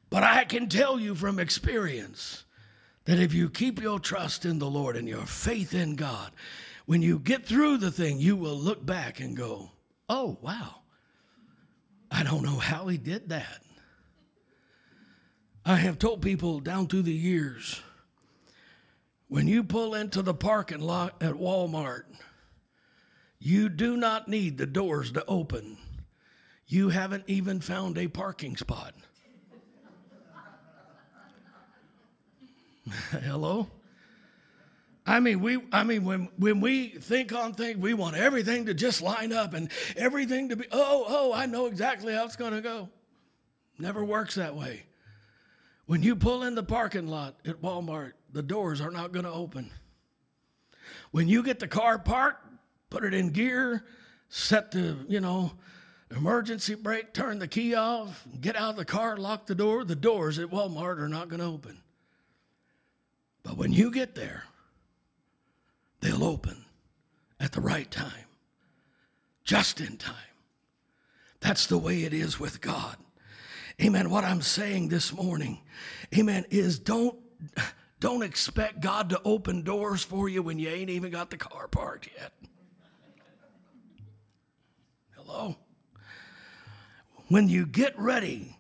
But 0.10 0.24
I 0.24 0.46
can 0.46 0.70
tell 0.70 1.00
you 1.00 1.14
from 1.14 1.38
experience 1.38 2.46
that 3.06 3.20
if 3.20 3.34
you 3.34 3.50
keep 3.50 3.80
your 3.80 4.00
trust 4.00 4.44
in 4.44 4.58
the 4.58 4.70
Lord 4.70 4.96
and 4.96 5.08
your 5.08 5.26
faith 5.26 5.76
in 5.76 5.96
God, 5.96 6.32
when 6.86 7.04
you 7.04 7.20
get 7.20 7.46
through 7.46 7.78
the 7.78 7.92
thing, 7.92 8.20
you 8.20 8.36
will 8.36 8.58
look 8.58 8.84
back 8.84 9.20
and 9.20 9.38
go, 9.38 9.72
oh, 10.10 10.40
wow, 10.42 10.82
I 12.10 12.24
don't 12.24 12.44
know 12.44 12.58
how 12.58 12.88
he 12.88 12.98
did 12.98 13.30
that. 13.30 13.63
I 15.66 15.78
have 15.78 15.98
told 15.98 16.22
people 16.22 16.60
down 16.60 16.88
through 16.88 17.04
the 17.04 17.14
years 17.14 17.82
when 19.28 19.48
you 19.48 19.64
pull 19.64 19.96
into 19.96 20.22
the 20.22 20.34
parking 20.34 20.82
lot 20.82 21.16
at 21.24 21.34
Walmart, 21.34 22.04
you 23.40 23.68
do 23.70 23.98
not 23.98 24.28
need 24.28 24.58
the 24.58 24.66
doors 24.66 25.12
to 25.14 25.26
open. 25.26 25.78
You 26.68 26.90
haven't 26.90 27.24
even 27.28 27.60
found 27.60 27.98
a 27.98 28.08
parking 28.08 28.58
spot. 28.58 28.94
Hello? 33.12 33.68
I 35.06 35.20
mean, 35.20 35.40
we 35.42 35.60
I 35.72 35.84
mean 35.84 36.04
when 36.04 36.30
when 36.38 36.62
we 36.62 36.90
think 36.90 37.34
on 37.34 37.54
things, 37.54 37.78
we 37.78 37.94
want 37.94 38.16
everything 38.16 38.68
to 38.68 38.74
just 38.74 39.02
line 39.02 39.34
up 39.34 39.54
and 39.54 39.70
everything 39.98 40.50
to 40.50 40.56
be 40.58 40.66
oh, 40.72 41.06
oh, 41.08 41.34
I 41.34 41.46
know 41.46 41.66
exactly 41.66 42.14
how 42.14 42.26
it's 42.26 42.36
gonna 42.36 42.62
go. 42.62 42.90
Never 43.80 44.06
works 44.06 44.36
that 44.36 44.56
way. 44.56 44.84
When 45.86 46.02
you 46.02 46.16
pull 46.16 46.44
in 46.44 46.56
the 46.56 46.64
parking 46.64 47.08
lot 47.08 47.36
at 47.46 47.62
Walmart, 47.62 48.14
the 48.32 48.42
doors 48.42 48.80
are 48.80 48.92
not 48.92 49.12
going 49.12 49.26
to 49.26 49.32
open. 49.32 49.72
When 51.12 51.28
you 51.28 51.44
get 51.44 51.60
the 51.60 51.68
car 51.68 52.00
parked, 52.00 52.46
put 52.90 53.04
it 53.04 53.14
in 53.14 53.30
gear, 53.30 53.84
set 54.30 54.72
the, 54.72 54.98
you 55.08 55.20
know, 55.20 55.52
emergency 56.16 56.76
brake, 56.76 57.14
turn 57.14 57.40
the 57.40 57.48
key 57.48 57.76
off, 57.76 58.26
get 58.40 58.56
out 58.56 58.72
of 58.72 58.76
the 58.78 58.86
car, 58.86 59.18
lock 59.18 59.46
the 59.46 59.56
door, 59.56 59.84
the 59.84 59.96
doors 59.96 60.40
at 60.40 60.50
Walmart 60.50 61.00
are 61.00 61.10
not 61.10 61.28
going 61.28 61.40
to 61.40 61.46
open. 61.46 61.82
But 63.44 63.58
when 63.58 63.74
you 63.74 63.92
get 63.92 64.16
there, 64.16 64.46
they'll 66.00 66.24
open 66.24 66.66
at 67.40 67.52
the 67.52 67.62
right 67.62 67.90
time, 67.92 68.28
just 69.44 69.82
in 69.82 69.98
time. 69.98 70.16
That's 71.42 71.66
the 71.68 71.78
way 71.78 72.04
it 72.04 72.14
is 72.14 72.40
with 72.40 72.62
God. 72.62 72.96
Amen. 73.82 74.10
What 74.10 74.24
I'm 74.24 74.42
saying 74.42 74.90
this 74.90 75.12
morning, 75.12 75.62
amen, 76.18 76.46
is 76.50 76.80
don't 76.80 77.18
don't 78.00 78.22
expect 78.22 78.82
God 78.82 79.10
to 79.10 79.22
open 79.24 79.64
doors 79.64 80.04
for 80.04 80.28
you 80.28 80.44
when 80.44 80.60
you 80.60 80.70
ain't 80.70 80.90
even 80.90 81.10
got 81.12 81.30
the 81.30 81.38
car 81.38 81.68
parked 81.68 82.10
yet. 82.18 82.34
Hello? 85.16 85.56
When 87.30 87.48
you 87.48 87.66
get 87.66 87.98
ready, 87.98 88.60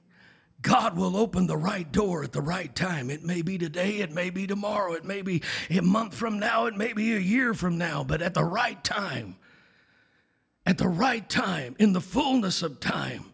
God 0.62 0.96
will 0.96 1.18
open 1.18 1.46
the 1.46 1.58
right 1.58 1.92
door 1.92 2.24
at 2.24 2.32
the 2.32 2.42
right 2.42 2.74
time. 2.74 3.10
It 3.10 3.22
may 3.22 3.42
be 3.42 3.58
today, 3.58 3.98
it 3.98 4.14
may 4.14 4.30
be 4.30 4.48
tomorrow, 4.48 4.94
it 4.94 5.04
may 5.04 5.22
be 5.22 5.44
a 5.70 5.82
month 5.82 6.16
from 6.16 6.40
now, 6.40 6.66
it 6.66 6.78
may 6.78 6.94
be 6.94 7.14
a 7.14 7.20
year 7.20 7.54
from 7.54 7.78
now, 7.78 8.04
but 8.04 8.22
at 8.22 8.34
the 8.34 8.46
right 8.46 8.82
time, 8.82 9.36
at 10.66 10.78
the 10.78 10.88
right 10.88 11.28
time, 11.30 11.76
in 11.80 11.92
the 11.92 12.00
fullness 12.00 12.64
of 12.64 12.80
time, 12.80 13.33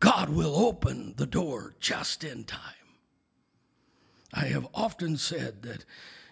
God 0.00 0.28
will 0.28 0.56
open 0.56 1.14
the 1.16 1.26
door 1.26 1.74
just 1.80 2.24
in 2.24 2.44
time. 2.44 2.60
I 4.32 4.46
have 4.46 4.66
often 4.74 5.16
said 5.16 5.62
that, 5.62 5.84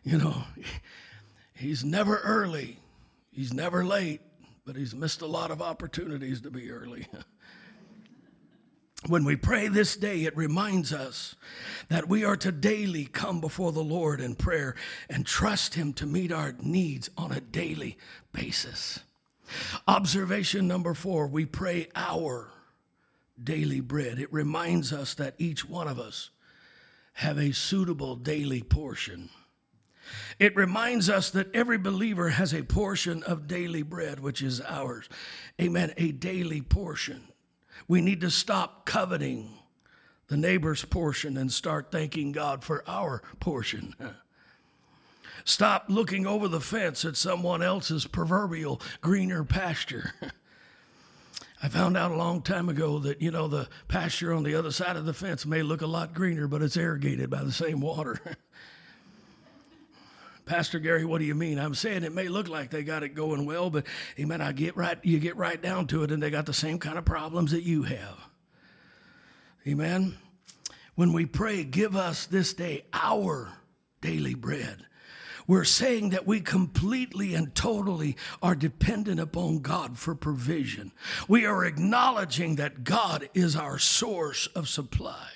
you 0.03 0.19
know, 0.19 0.45
he's 1.55 1.85
never 1.85 2.19
early, 2.19 2.79
he's 3.31 3.53
never 3.53 3.85
late, 3.85 4.21
but 4.67 4.77
he's 4.77 4.95
missed 4.95 5.23
a 5.23 5.27
lot 5.27 5.51
of 5.51 5.63
opportunities 5.63 6.41
to 6.43 6.51
be 6.51 6.71
early. 6.71 7.07
when 9.07 9.25
we 9.25 9.37
pray 9.37 9.69
this 9.69 9.97
day, 9.97 10.25
it 10.25 10.37
reminds 10.37 10.93
us 10.93 11.35
that 11.89 12.09
we 12.09 12.25
are 12.25 12.37
to 12.37 12.53
daily 12.53 13.05
come 13.05 13.41
before 13.41 13.73
the 13.73 13.83
Lord 13.83 14.21
in 14.21 14.35
prayer 14.35 14.75
and 15.09 15.27
trust 15.27 15.75
Him 15.75 15.93
to 15.95 16.07
meet 16.07 16.31
our 16.31 16.55
needs 16.61 17.11
on 17.17 17.33
a 17.33 17.41
daily 17.41 17.99
basis. 18.33 19.01
Observation 19.89 20.69
number 20.69 20.95
four 20.95 21.27
we 21.27 21.45
pray 21.45 21.89
our 21.95 22.51
daily 23.43 23.81
bread. 23.81 24.19
It 24.19 24.33
reminds 24.33 24.93
us 24.93 25.15
that 25.15 25.35
each 25.39 25.69
one 25.69 25.89
of 25.89 25.99
us 25.99 26.31
have 27.15 27.39
a 27.39 27.53
suitable 27.53 28.17
daily 28.17 28.63
portion. 28.63 29.31
It 30.39 30.57
reminds 30.57 31.09
us 31.09 31.31
that 31.31 31.55
every 31.55 31.79
believer 31.79 32.31
has 32.31 32.53
a 32.53 32.65
portion 32.65 33.23
of 33.23 33.47
daily 33.47 33.83
bread, 33.83 34.21
which 34.21 34.43
is 34.43 34.61
ours. 34.61 35.09
Amen. 35.61 35.93
A 35.97 36.13
daily 36.13 36.61
portion. 36.61 37.29
We 37.89 38.01
need 38.01 38.21
to 38.23 38.31
stop 38.31 38.85
coveting 38.85 39.51
the 40.29 40.37
neighbor's 40.37 40.85
portion 40.85 41.37
and 41.37 41.53
start 41.53 41.93
thanking 41.93 42.33
God 42.33 42.65
for 42.65 42.83
our 42.89 43.23
portion. 43.41 43.95
Stop 45.45 45.87
looking 45.89 46.25
over 46.25 46.47
the 46.47 46.61
fence 46.61 47.05
at 47.05 47.17
someone 47.17 47.63
else's 47.63 48.07
proverbial 48.07 48.81
greener 49.01 49.43
pasture. 49.43 50.15
I 51.65 51.69
found 51.69 51.97
out 51.97 52.11
a 52.11 52.17
long 52.17 52.43
time 52.43 52.69
ago 52.69 52.99
that, 52.99 53.23
you 53.23 53.31
know, 53.31 53.47
the 53.47 53.69
pasture 53.87 54.33
on 54.33 54.43
the 54.43 54.57
other 54.57 54.73
side 54.73 54.97
of 54.97 55.07
the 55.07 55.15
fence 55.15 55.47
may 55.47 55.63
look 55.63 55.81
a 55.81 55.87
lot 55.87 56.13
greener, 56.13 56.49
but 56.49 56.61
it's 56.61 56.77
irrigated 56.77 57.31
by 57.31 57.45
the 57.45 57.53
same 57.53 57.81
water. 57.81 58.19
Pastor 60.45 60.81
Gary, 60.81 61.05
what 61.05 61.19
do 61.19 61.25
you 61.25 61.37
mean? 61.37 61.61
I'm 61.61 61.77
saying 61.77 62.03
it 62.03 62.13
may 62.13 62.27
look 62.27 62.49
like 62.49 62.71
they 62.71 62.83
got 62.83 63.05
it 63.05 63.11
going 63.11 63.47
well, 63.47 63.71
but 63.71 63.87
amen, 64.19 64.41
I 64.41 64.51
get 64.51 64.77
right 64.77 64.99
you 65.05 65.21
get 65.21 65.37
right 65.37 65.63
down 65.63 65.87
to 65.89 66.03
it 66.03 66.11
and 66.11 66.21
they 66.21 66.31
got 66.31 66.47
the 66.47 66.53
same 66.53 66.81
kind 66.81 66.99
of 66.99 67.05
problems 67.05 67.53
that 67.53 67.63
you 67.63 67.85
have. 67.85 68.19
Amen. 69.65 70.19
When 70.97 71.13
we 71.13 71.27
pray, 71.27 71.63
give 71.63 71.95
us 71.95 72.27
this 72.27 72.53
day 72.53 72.87
our 72.93 73.53
daily 74.01 74.35
bread. 74.35 74.85
We're 75.47 75.65
saying 75.65 76.11
that 76.11 76.27
we 76.27 76.41
completely 76.41 77.35
and 77.35 77.55
totally 77.55 78.17
are 78.43 78.55
dependent 78.55 79.21
upon 79.21 79.61
God 79.61 79.99
for 79.99 80.15
provision. 80.15 80.93
We 81.29 81.45
are 81.47 81.65
acknowledging 81.65 82.57
that 82.57 82.85
God 82.85 83.29
is 83.35 83.57
our 83.57 83.79
source 83.79 84.47
of 84.49 84.69
supply. 84.69 85.29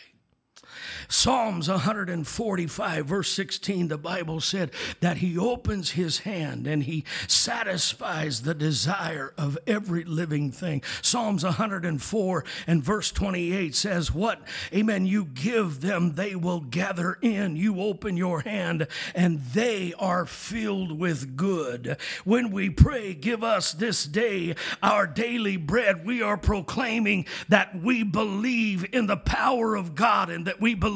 Psalms 1.08 1.68
145, 1.68 3.06
verse 3.06 3.30
16, 3.30 3.88
the 3.88 3.98
Bible 3.98 4.40
said 4.40 4.70
that 5.00 5.18
he 5.18 5.38
opens 5.38 5.92
his 5.92 6.20
hand 6.20 6.66
and 6.66 6.82
he 6.82 7.04
satisfies 7.28 8.42
the 8.42 8.54
desire 8.54 9.32
of 9.38 9.56
every 9.66 10.04
living 10.04 10.50
thing. 10.50 10.82
Psalms 11.02 11.44
104 11.44 12.44
and 12.66 12.82
verse 12.82 13.12
28 13.12 13.74
says, 13.74 14.12
What, 14.12 14.40
amen, 14.74 15.06
you 15.06 15.24
give 15.24 15.80
them, 15.80 16.14
they 16.14 16.34
will 16.34 16.60
gather 16.60 17.18
in. 17.22 17.56
You 17.56 17.80
open 17.80 18.16
your 18.16 18.40
hand 18.40 18.88
and 19.14 19.40
they 19.40 19.94
are 19.98 20.26
filled 20.26 20.98
with 20.98 21.36
good. 21.36 21.96
When 22.24 22.50
we 22.50 22.70
pray, 22.70 23.14
give 23.14 23.44
us 23.44 23.72
this 23.72 24.04
day 24.04 24.54
our 24.82 25.06
daily 25.06 25.56
bread, 25.56 26.04
we 26.04 26.22
are 26.22 26.36
proclaiming 26.36 27.26
that 27.48 27.80
we 27.80 28.02
believe 28.02 28.92
in 28.92 29.06
the 29.06 29.16
power 29.16 29.76
of 29.76 29.94
God 29.94 30.30
and 30.30 30.46
that 30.46 30.60
we 30.60 30.74
believe 30.74 30.95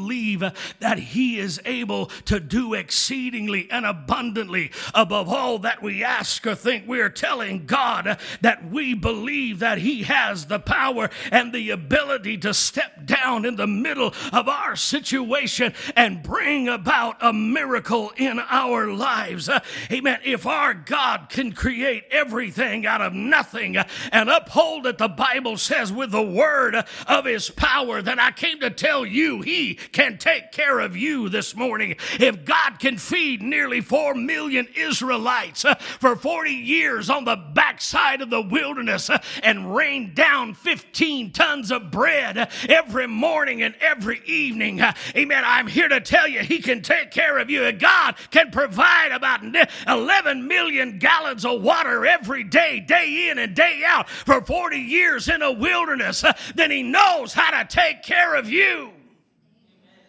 that 0.81 0.99
He 0.99 1.39
is 1.39 1.61
able 1.65 2.07
to 2.27 2.41
do 2.41 2.75
exceedingly 2.75 3.69
and 3.71 3.87
abundantly 3.87 4.71
above 4.95 5.29
all 5.29 5.59
that 5.61 5.83
we 5.83 6.03
ask 6.03 6.47
or 6.47 6.55
think. 6.55 6.87
We 6.87 7.01
are 7.01 7.11
telling 7.11 7.67
God 7.67 8.19
that 8.41 8.71
we 8.71 8.95
believe 8.95 9.59
that 9.61 9.79
He 9.79 10.05
has 10.05 10.47
the 10.47 10.59
power 10.59 11.11
and 11.31 11.53
the 11.53 11.71
ability 11.71 12.39
to 12.39 12.55
step 12.55 13.07
down 13.07 13.45
in 13.45 13.57
the 13.57 13.67
middle 13.67 14.15
of 14.33 14.49
our 14.49 14.77
situation 14.77 15.73
and 15.97 16.23
bring 16.23 16.69
about 16.69 17.17
a 17.21 17.33
miracle 17.33 18.13
in 18.17 18.39
our 18.39 18.89
lives. 18.89 19.49
Amen. 19.91 20.21
If 20.25 20.47
our 20.47 20.75
God 20.75 21.29
can 21.29 21.53
create 21.53 22.05
everything 22.11 22.87
out 22.87 23.01
of 23.01 23.13
nothing 23.13 23.77
and 23.77 24.29
uphold 24.29 24.87
it, 24.87 24.99
the 24.99 25.09
Bible 25.09 25.57
says, 25.57 25.93
with 25.93 26.11
the 26.11 26.23
word 26.23 26.77
of 27.07 27.25
His 27.25 27.51
power, 27.51 28.03
then 28.03 28.19
I 28.19 28.31
came 28.31 28.61
to 28.61 28.71
tell 28.71 29.05
you 29.05 29.43
He 29.43 29.75
can 29.93 30.19
take 30.19 30.53
care 30.53 30.81
of 30.81 30.97
you 30.97 31.29
this 31.29 31.55
morning. 31.55 31.97
If 32.19 32.45
God 32.45 32.79
can 32.79 32.99
feed 32.99 33.43
nearly 33.43 33.81
4 33.81 34.15
million 34.15 34.69
Israelites 34.77 35.65
uh, 35.65 35.75
for 35.75 36.17
40 36.17 36.51
years 36.51 37.11
on 37.11 37.25
the 37.25 37.37
backside 37.37 38.21
of 38.21 38.31
the 38.31 38.41
wilderness 38.41 39.11
uh, 39.11 39.19
and 39.43 39.75
rain 39.75 40.15
down 40.15 40.55
15 40.55 41.33
tons 41.33 41.71
of 41.71 41.91
bread 41.91 42.51
every 42.69 43.07
morning 43.07 43.63
and 43.63 43.75
every 43.81 44.21
evening, 44.27 44.81
uh, 44.81 44.93
amen, 45.17 45.43
I'm 45.47 45.67
here 45.67 45.89
to 45.89 46.01
tell 46.01 46.29
you 46.29 46.41
He 46.41 46.61
can 46.61 46.83
take 46.83 47.11
care 47.11 47.39
of 47.39 47.51
you. 47.51 47.65
If 47.65 47.79
God 47.79 48.17
can 48.31 48.51
provide 48.51 49.13
about 49.13 49.43
11 49.87 50.47
million 50.47 50.99
gallons 50.99 51.45
of 51.45 51.63
water 51.63 52.07
every 52.07 52.45
day, 52.45 52.81
day 52.81 53.31
in 53.31 53.39
and 53.39 53.55
day 53.55 53.83
out 53.85 54.09
for 54.09 54.41
40 54.41 54.77
years 54.79 55.29
in 55.29 55.43
a 55.43 55.53
wilderness. 55.53 56.25
Then 56.55 56.71
He 56.71 56.83
knows 56.83 57.33
how 57.33 57.51
to 57.51 57.67
take 57.69 58.03
care 58.03 58.35
of 58.35 58.49
you. 58.49 58.91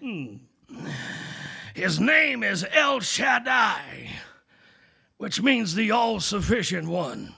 Hmm. 0.02 0.38
His 1.76 2.00
name 2.00 2.44
is 2.44 2.66
El 2.74 3.02
Shaddai, 3.02 4.10
which 5.18 5.42
means 5.42 5.76
the 5.76 5.92
all 5.92 6.20
sufficient 6.20 6.88
one. 6.88 7.36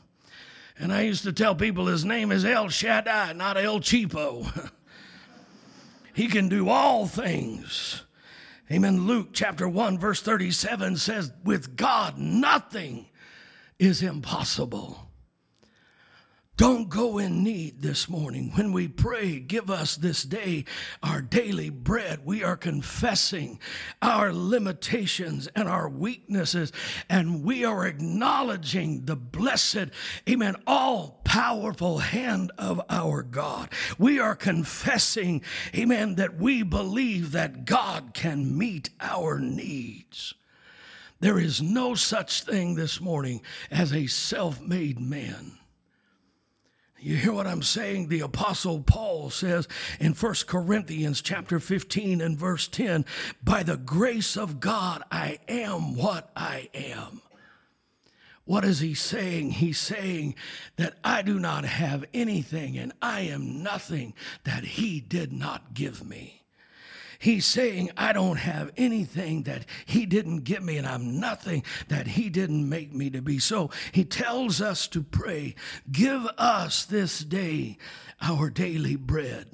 And 0.78 0.92
I 0.92 1.02
used 1.02 1.24
to 1.24 1.34
tell 1.34 1.56
people 1.56 1.88
his 1.88 2.06
name 2.06 2.32
is 2.32 2.46
El 2.46 2.70
Shaddai, 2.70 3.34
not 3.34 3.58
El 3.58 3.80
Cheapo. 3.80 4.72
he 6.14 6.28
can 6.28 6.50
do 6.50 6.70
all 6.70 7.06
things. 7.06 8.04
Amen. 8.72 9.06
Luke 9.06 9.30
chapter 9.34 9.68
1, 9.68 10.00
verse 10.00 10.22
37 10.22 10.98
says, 10.98 11.32
With 11.44 11.76
God, 11.76 12.18
nothing 12.18 13.08
is 13.78 14.02
impossible. 14.02 15.03
Don't 16.56 16.88
go 16.88 17.18
in 17.18 17.44
need 17.44 17.82
this 17.82 18.08
morning. 18.08 18.52
When 18.54 18.74
we 18.74 18.88
pray, 18.88 19.40
give 19.40 19.72
us 19.72 19.96
this 19.96 20.22
day 20.22 20.66
our 21.02 21.20
daily 21.20 21.72
bread. 21.72 22.20
We 22.26 22.44
are 22.44 22.56
confessing 22.56 23.60
our 24.04 24.32
limitations 24.32 25.48
and 25.56 25.68
our 25.68 25.90
weaknesses, 25.90 26.72
and 27.10 27.44
we 27.44 27.66
are 27.66 27.88
acknowledging 27.88 29.06
the 29.06 29.16
blessed, 29.16 29.88
amen, 30.30 30.58
all 30.68 31.22
powerful 31.24 31.98
hand 31.98 32.52
of 32.60 32.80
our 32.88 33.24
God. 33.24 33.70
We 33.98 34.20
are 34.20 34.36
confessing, 34.36 35.42
amen, 35.76 36.16
that 36.16 36.36
we 36.36 36.62
believe 36.62 37.32
that 37.32 37.66
God 37.66 38.14
can 38.14 38.56
meet 38.56 38.92
our 39.02 39.40
needs. 39.40 40.36
There 41.20 41.40
is 41.40 41.64
no 41.64 41.96
such 41.96 42.44
thing 42.44 42.76
this 42.76 43.02
morning 43.02 43.42
as 43.72 43.92
a 43.92 44.06
self 44.06 44.62
made 44.62 45.00
man. 45.00 45.58
You 47.04 47.18
hear 47.18 47.34
what 47.34 47.48
I'm 47.48 47.62
saying? 47.62 48.08
The 48.08 48.22
apostle 48.22 48.82
Paul 48.82 49.30
says 49.30 49.68
in 50.00 50.14
1 50.14 50.36
Corinthians 50.48 51.22
chapter 51.22 51.60
15 51.60 52.22
and 52.22 52.40
verse 52.40 52.66
10, 52.70 53.04
by 53.44 53.62
the 53.62 53.76
grace 53.76 54.38
of 54.38 54.62
God 54.62 55.04
I 55.12 55.40
am 55.50 55.98
what 55.98 56.32
I 56.34 56.70
am. 56.74 57.22
What 58.46 58.64
is 58.64 58.80
he 58.80 58.94
saying? 58.94 59.52
He's 59.52 59.80
saying 59.80 60.36
that 60.78 60.94
I 61.04 61.24
do 61.24 61.40
not 61.40 61.66
have 61.66 62.06
anything 62.14 62.78
and 62.78 62.94
I 63.02 63.22
am 63.22 63.62
nothing 63.62 64.14
that 64.46 64.64
he 64.64 65.02
did 65.02 65.34
not 65.34 65.74
give 65.74 66.08
me. 66.08 66.43
He's 67.24 67.46
saying, 67.46 67.90
I 67.96 68.12
don't 68.12 68.36
have 68.36 68.74
anything 68.76 69.44
that 69.44 69.66
He 69.86 70.06
didn't 70.06 70.44
give 70.44 70.62
me, 70.62 70.76
and 70.76 70.86
I'm 70.86 71.22
nothing 71.22 71.64
that 71.88 72.06
He 72.06 72.30
didn't 72.30 72.68
make 72.68 72.94
me 72.94 73.10
to 73.12 73.22
be. 73.22 73.40
So 73.40 73.70
He 73.94 74.04
tells 74.04 74.62
us 74.62 74.90
to 74.90 75.02
pray, 75.02 75.56
Give 75.90 76.28
us 76.38 76.84
this 76.84 77.20
day 77.20 77.78
our 78.22 78.50
daily 78.50 78.98
bread. 78.98 79.48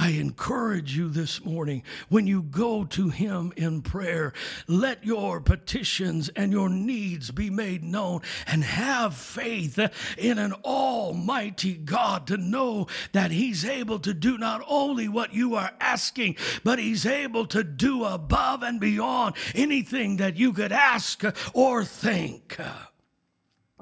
I 0.00 0.10
encourage 0.10 0.96
you 0.96 1.08
this 1.08 1.44
morning 1.44 1.82
when 2.08 2.28
you 2.28 2.42
go 2.42 2.84
to 2.84 3.08
Him 3.08 3.52
in 3.56 3.82
prayer, 3.82 4.32
let 4.68 5.04
your 5.04 5.40
petitions 5.40 6.28
and 6.30 6.52
your 6.52 6.68
needs 6.68 7.32
be 7.32 7.50
made 7.50 7.82
known 7.82 8.22
and 8.46 8.62
have 8.62 9.16
faith 9.16 9.76
in 10.16 10.38
an 10.38 10.52
almighty 10.64 11.74
God 11.74 12.28
to 12.28 12.36
know 12.36 12.86
that 13.10 13.32
He's 13.32 13.64
able 13.64 13.98
to 13.98 14.14
do 14.14 14.38
not 14.38 14.62
only 14.68 15.08
what 15.08 15.34
you 15.34 15.56
are 15.56 15.72
asking, 15.80 16.36
but 16.62 16.78
He's 16.78 17.04
able 17.04 17.46
to 17.46 17.64
do 17.64 18.04
above 18.04 18.62
and 18.62 18.78
beyond 18.78 19.34
anything 19.52 20.18
that 20.18 20.36
you 20.36 20.52
could 20.52 20.70
ask 20.70 21.24
or 21.52 21.84
think. 21.84 22.56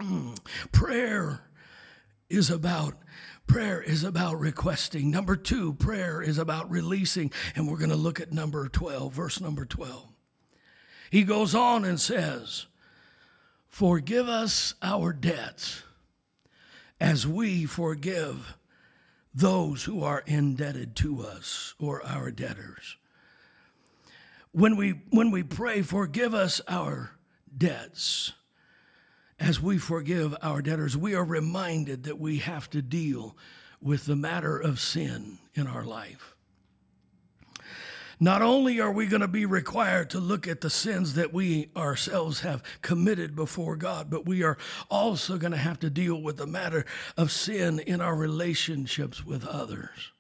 Mm. 0.01 0.39
Prayer 0.73 1.43
is 2.31 2.51
about 2.51 2.95
Prayer 3.47 3.81
is 3.81 4.03
about 4.03 4.39
requesting. 4.41 5.11
Number 5.11 5.37
two, 5.37 5.75
prayer 5.75 6.21
is 6.21 6.39
about 6.39 6.71
releasing. 6.71 7.31
And 7.55 7.69
we're 7.69 7.79
going 7.79 7.91
to 7.91 7.97
look 7.97 8.21
at 8.21 8.33
number 8.33 8.69
12, 8.69 9.13
verse 9.13 9.41
number 9.41 9.65
12. 9.65 10.09
He 11.11 11.23
goes 11.23 11.55
on 11.55 11.85
and 11.85 12.01
says, 12.01 12.67
Forgive 13.69 14.29
us 14.29 14.75
our 14.83 15.13
debts 15.13 15.83
as 17.01 17.27
we 17.27 17.67
forgive 17.67 18.57
those 19.35 19.85
who 19.85 20.03
are 20.03 20.23
indebted 20.27 20.97
to 20.97 21.21
us 21.21 21.75
or 21.79 22.05
our 22.07 22.31
debtors. 22.31 22.97
When 24.53 24.77
we, 24.77 25.03
when 25.11 25.31
we 25.31 25.43
pray, 25.43 25.83
forgive 25.83 26.33
us 26.33 26.63
our 26.67 27.13
debts 27.55 28.33
as 29.39 29.61
we 29.61 29.79
forgive 29.79 30.35
our 30.43 30.63
debtors, 30.63 30.97
we 30.97 31.15
are 31.15 31.25
reminded 31.25 32.05
that 32.05 32.19
we 32.19 32.39
have 32.39 32.71
to 32.71 32.83
deal 32.83 33.37
with 33.81 34.07
the 34.07 34.17
matter 34.17 34.59
of 34.59 34.81
sin 34.81 35.39
in 35.55 35.67
our 35.67 35.85
life. 35.85 36.35
Not 38.19 38.41
only 38.41 38.81
are 38.81 38.91
we 38.91 39.07
going 39.07 39.21
to 39.21 39.29
be 39.29 39.45
required 39.45 40.09
to 40.11 40.21
look 40.21 40.49
at 40.49 40.63
the 40.63 40.71
sins 40.71 41.15
that 41.15 41.35
we 41.35 41.69
ourselves 41.77 42.41
have 42.41 42.63
committed 42.81 43.37
before 43.37 43.77
God, 43.77 44.09
but 44.09 44.25
we 44.25 44.43
are 44.43 44.57
also 44.91 45.37
going 45.37 45.53
to 45.53 45.59
have 45.59 45.79
to 45.81 45.91
deal 45.91 46.21
with 46.23 46.39
the 46.39 46.47
matter 46.47 46.87
of 47.19 47.31
sin 47.31 47.79
in 47.79 48.01
our 48.01 48.17
relationships 48.17 49.27
with 49.27 49.47
others. 49.47 50.13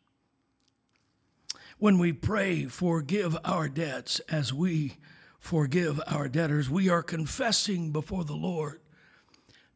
When 1.78 1.98
we 1.98 2.12
pray, 2.12 2.66
forgive 2.66 3.36
our 3.44 3.68
debts 3.68 4.20
as 4.28 4.52
we 4.52 4.98
forgive 5.38 5.98
our 6.06 6.28
debtors, 6.28 6.68
we 6.68 6.90
are 6.90 7.02
confessing 7.02 7.92
before 7.92 8.24
the 8.24 8.34
Lord 8.34 8.80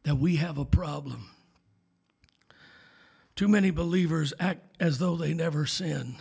that 0.03 0.15
we 0.15 0.37
have 0.37 0.57
a 0.57 0.65
problem. 0.65 1.29
Too 3.35 3.47
many 3.47 3.71
believers 3.71 4.33
act 4.39 4.61
as 4.79 4.99
though 4.99 5.15
they 5.15 5.33
never 5.33 5.65
sin. 5.65 6.15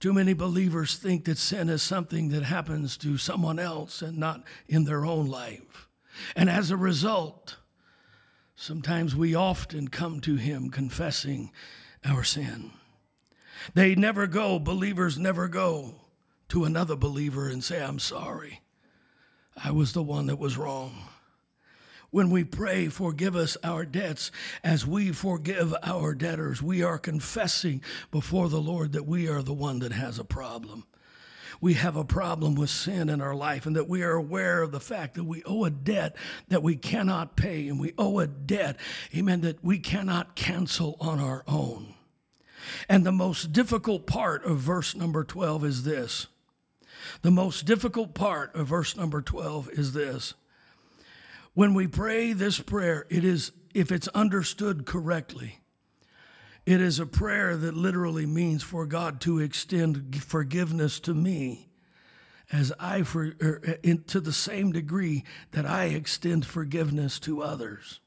Too 0.00 0.12
many 0.12 0.32
believers 0.32 0.96
think 0.96 1.24
that 1.24 1.38
sin 1.38 1.68
is 1.68 1.82
something 1.82 2.28
that 2.28 2.44
happens 2.44 2.96
to 2.98 3.18
someone 3.18 3.58
else 3.58 4.00
and 4.00 4.16
not 4.16 4.44
in 4.68 4.84
their 4.84 5.04
own 5.04 5.26
life. 5.26 5.88
And 6.36 6.48
as 6.48 6.70
a 6.70 6.76
result, 6.76 7.56
sometimes 8.54 9.16
we 9.16 9.34
often 9.34 9.88
come 9.88 10.20
to 10.20 10.36
Him 10.36 10.70
confessing 10.70 11.50
our 12.04 12.22
sin. 12.22 12.70
They 13.74 13.94
never 13.94 14.26
go, 14.26 14.58
believers 14.58 15.18
never 15.18 15.48
go 15.48 15.94
to 16.48 16.64
another 16.64 16.96
believer 16.96 17.48
and 17.48 17.62
say, 17.62 17.82
I'm 17.82 17.98
sorry. 17.98 18.60
I 19.62 19.72
was 19.72 19.92
the 19.92 20.02
one 20.02 20.26
that 20.26 20.38
was 20.38 20.56
wrong. 20.56 21.08
When 22.10 22.30
we 22.30 22.44
pray, 22.44 22.88
forgive 22.88 23.36
us 23.36 23.58
our 23.62 23.84
debts 23.84 24.30
as 24.64 24.86
we 24.86 25.12
forgive 25.12 25.74
our 25.82 26.14
debtors, 26.14 26.62
we 26.62 26.82
are 26.82 26.98
confessing 26.98 27.82
before 28.10 28.48
the 28.48 28.60
Lord 28.60 28.92
that 28.92 29.06
we 29.06 29.28
are 29.28 29.42
the 29.42 29.52
one 29.52 29.80
that 29.80 29.92
has 29.92 30.18
a 30.18 30.24
problem. 30.24 30.84
We 31.60 31.74
have 31.74 31.96
a 31.96 32.04
problem 32.04 32.54
with 32.54 32.70
sin 32.70 33.08
in 33.08 33.20
our 33.20 33.34
life, 33.34 33.66
and 33.66 33.74
that 33.76 33.88
we 33.88 34.02
are 34.02 34.12
aware 34.12 34.62
of 34.62 34.70
the 34.70 34.80
fact 34.80 35.14
that 35.14 35.24
we 35.24 35.42
owe 35.44 35.64
a 35.64 35.70
debt 35.70 36.16
that 36.48 36.62
we 36.62 36.76
cannot 36.76 37.36
pay, 37.36 37.68
and 37.68 37.80
we 37.80 37.92
owe 37.98 38.20
a 38.20 38.26
debt, 38.26 38.76
amen, 39.14 39.40
that 39.42 39.62
we 39.62 39.78
cannot 39.78 40.36
cancel 40.36 40.96
on 41.00 41.18
our 41.18 41.42
own. 41.46 41.94
And 42.88 43.04
the 43.04 43.12
most 43.12 43.52
difficult 43.52 44.06
part 44.06 44.44
of 44.44 44.58
verse 44.58 44.94
number 44.94 45.24
12 45.24 45.64
is 45.64 45.82
this. 45.84 46.28
The 47.22 47.30
most 47.30 47.66
difficult 47.66 48.14
part 48.14 48.54
of 48.54 48.68
verse 48.68 48.96
number 48.96 49.20
12 49.20 49.70
is 49.70 49.92
this 49.92 50.34
when 51.58 51.74
we 51.74 51.88
pray 51.88 52.32
this 52.32 52.60
prayer, 52.60 53.04
it 53.10 53.24
is, 53.24 53.50
if 53.74 53.90
it's 53.90 54.06
understood 54.14 54.86
correctly, 54.86 55.58
it 56.64 56.80
is 56.80 57.00
a 57.00 57.04
prayer 57.04 57.56
that 57.56 57.74
literally 57.74 58.26
means 58.26 58.62
for 58.62 58.86
God 58.86 59.20
to 59.22 59.40
extend 59.40 60.22
forgiveness 60.22 61.00
to 61.00 61.14
me 61.14 61.68
as 62.52 62.72
I 62.78 63.02
for 63.02 63.34
er, 63.42 63.76
in, 63.82 64.04
to 64.04 64.20
the 64.20 64.32
same 64.32 64.70
degree 64.70 65.24
that 65.50 65.66
I 65.66 65.86
extend 65.86 66.46
forgiveness 66.46 67.18
to 67.18 67.42
others. 67.42 67.98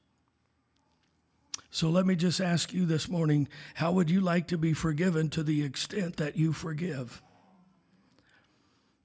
So 1.72 1.90
let 1.90 2.06
me 2.06 2.16
just 2.16 2.40
ask 2.40 2.72
you 2.72 2.86
this 2.86 3.10
morning, 3.10 3.50
how 3.74 3.92
would 3.92 4.10
you 4.10 4.22
like 4.22 4.48
to 4.48 4.58
be 4.58 4.72
forgiven 4.72 5.30
to 5.32 5.44
the 5.44 5.62
extent 5.62 6.16
that 6.16 6.38
you 6.38 6.54
forgive? 6.54 7.22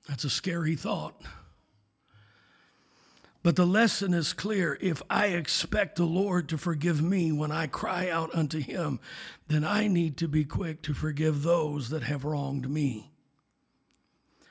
That's 0.08 0.22
a 0.22 0.30
scary 0.30 0.76
thought. 0.76 1.20
But 3.46 3.54
the 3.54 3.64
lesson 3.64 4.12
is 4.12 4.32
clear. 4.32 4.76
If 4.80 5.02
I 5.08 5.26
expect 5.26 5.94
the 5.94 6.04
Lord 6.04 6.48
to 6.48 6.58
forgive 6.58 7.00
me 7.00 7.30
when 7.30 7.52
I 7.52 7.68
cry 7.68 8.10
out 8.10 8.34
unto 8.34 8.58
him, 8.58 8.98
then 9.46 9.62
I 9.62 9.86
need 9.86 10.16
to 10.16 10.26
be 10.26 10.44
quick 10.44 10.82
to 10.82 10.92
forgive 10.92 11.44
those 11.44 11.90
that 11.90 12.02
have 12.02 12.24
wronged 12.24 12.68
me. 12.68 13.12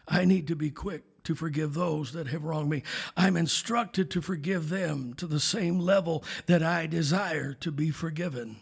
I 0.07 0.23
need 0.23 0.47
to 0.47 0.55
be 0.55 0.71
quick 0.71 1.25
to 1.25 1.35
forgive 1.35 1.73
those 1.73 2.13
that 2.13 2.27
have 2.27 2.45
wronged 2.45 2.69
me. 2.69 2.83
I'm 3.17 3.35
instructed 3.35 4.09
to 4.11 4.21
forgive 4.21 4.69
them 4.69 5.13
to 5.15 5.27
the 5.27 5.41
same 5.41 5.77
level 5.77 6.23
that 6.45 6.63
I 6.63 6.87
desire 6.87 7.51
to 7.55 7.73
be 7.73 7.91
forgiven. 7.91 8.61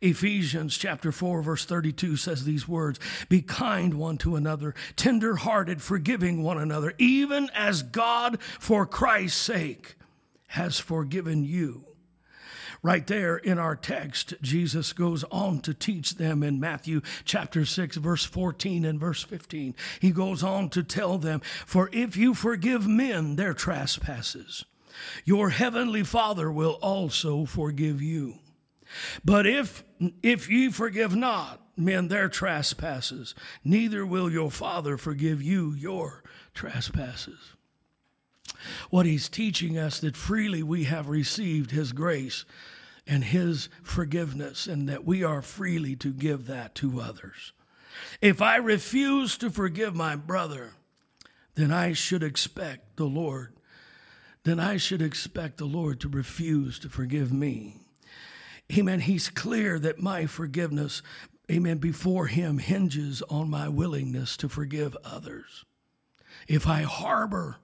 Ephesians 0.00 0.76
chapter 0.76 1.12
4 1.12 1.42
verse 1.42 1.64
32 1.64 2.16
says 2.16 2.44
these 2.44 2.68
words, 2.68 2.98
be 3.28 3.42
kind 3.42 3.94
one 3.94 4.18
to 4.18 4.36
another, 4.36 4.74
tender-hearted, 4.96 5.82
forgiving 5.82 6.42
one 6.42 6.58
another, 6.58 6.94
even 6.98 7.50
as 7.54 7.82
God 7.82 8.40
for 8.42 8.86
Christ's 8.86 9.40
sake 9.40 9.96
has 10.48 10.78
forgiven 10.78 11.44
you. 11.44 11.84
Right 12.82 13.06
there 13.06 13.36
in 13.36 13.58
our 13.58 13.76
text, 13.76 14.34
Jesus 14.40 14.94
goes 14.94 15.22
on 15.24 15.60
to 15.60 15.74
teach 15.74 16.14
them 16.14 16.42
in 16.42 16.58
Matthew 16.58 17.02
chapter 17.26 17.66
6, 17.66 17.96
verse 17.96 18.24
14 18.24 18.86
and 18.86 18.98
verse 18.98 19.22
15. 19.22 19.74
He 20.00 20.12
goes 20.12 20.42
on 20.42 20.70
to 20.70 20.82
tell 20.82 21.18
them, 21.18 21.40
For 21.40 21.90
if 21.92 22.16
you 22.16 22.32
forgive 22.32 22.88
men 22.88 23.36
their 23.36 23.52
trespasses, 23.52 24.64
your 25.26 25.50
heavenly 25.50 26.02
Father 26.02 26.50
will 26.50 26.78
also 26.80 27.44
forgive 27.44 28.00
you. 28.00 28.38
But 29.24 29.46
if 29.46 29.84
if 30.22 30.50
ye 30.50 30.70
forgive 30.70 31.14
not 31.14 31.60
men 31.76 32.08
their 32.08 32.28
trespasses, 32.28 33.34
neither 33.64 34.04
will 34.04 34.30
your 34.30 34.50
Father 34.50 34.96
forgive 34.96 35.42
you 35.42 35.72
your 35.72 36.22
trespasses. 36.54 37.54
What 38.90 39.06
he's 39.06 39.28
teaching 39.28 39.78
us 39.78 40.00
that 40.00 40.16
freely 40.16 40.62
we 40.62 40.84
have 40.84 41.08
received 41.08 41.70
his 41.70 41.92
grace 41.92 42.44
and 43.06 43.24
his 43.24 43.68
forgiveness, 43.82 44.66
and 44.66 44.88
that 44.88 45.04
we 45.04 45.24
are 45.24 45.42
freely 45.42 45.96
to 45.96 46.12
give 46.12 46.46
that 46.46 46.74
to 46.76 47.00
others. 47.00 47.52
If 48.20 48.40
I 48.40 48.56
refuse 48.56 49.36
to 49.38 49.50
forgive 49.50 49.94
my 49.96 50.16
brother, 50.16 50.74
then 51.54 51.72
I 51.72 51.92
should 51.92 52.22
expect 52.22 52.96
the 52.96 53.06
Lord, 53.06 53.54
then 54.44 54.60
I 54.60 54.76
should 54.76 55.02
expect 55.02 55.56
the 55.56 55.64
Lord 55.64 56.00
to 56.00 56.08
refuse 56.08 56.78
to 56.80 56.88
forgive 56.88 57.32
me. 57.32 57.79
Amen. 58.76 59.00
He's 59.00 59.28
clear 59.28 59.78
that 59.80 60.00
my 60.00 60.26
forgiveness, 60.26 61.02
amen, 61.50 61.78
before 61.78 62.26
Him 62.26 62.58
hinges 62.58 63.22
on 63.22 63.50
my 63.50 63.68
willingness 63.68 64.36
to 64.38 64.48
forgive 64.48 64.96
others. 65.04 65.64
If 66.46 66.66
I 66.66 66.82
harbor 66.82 67.56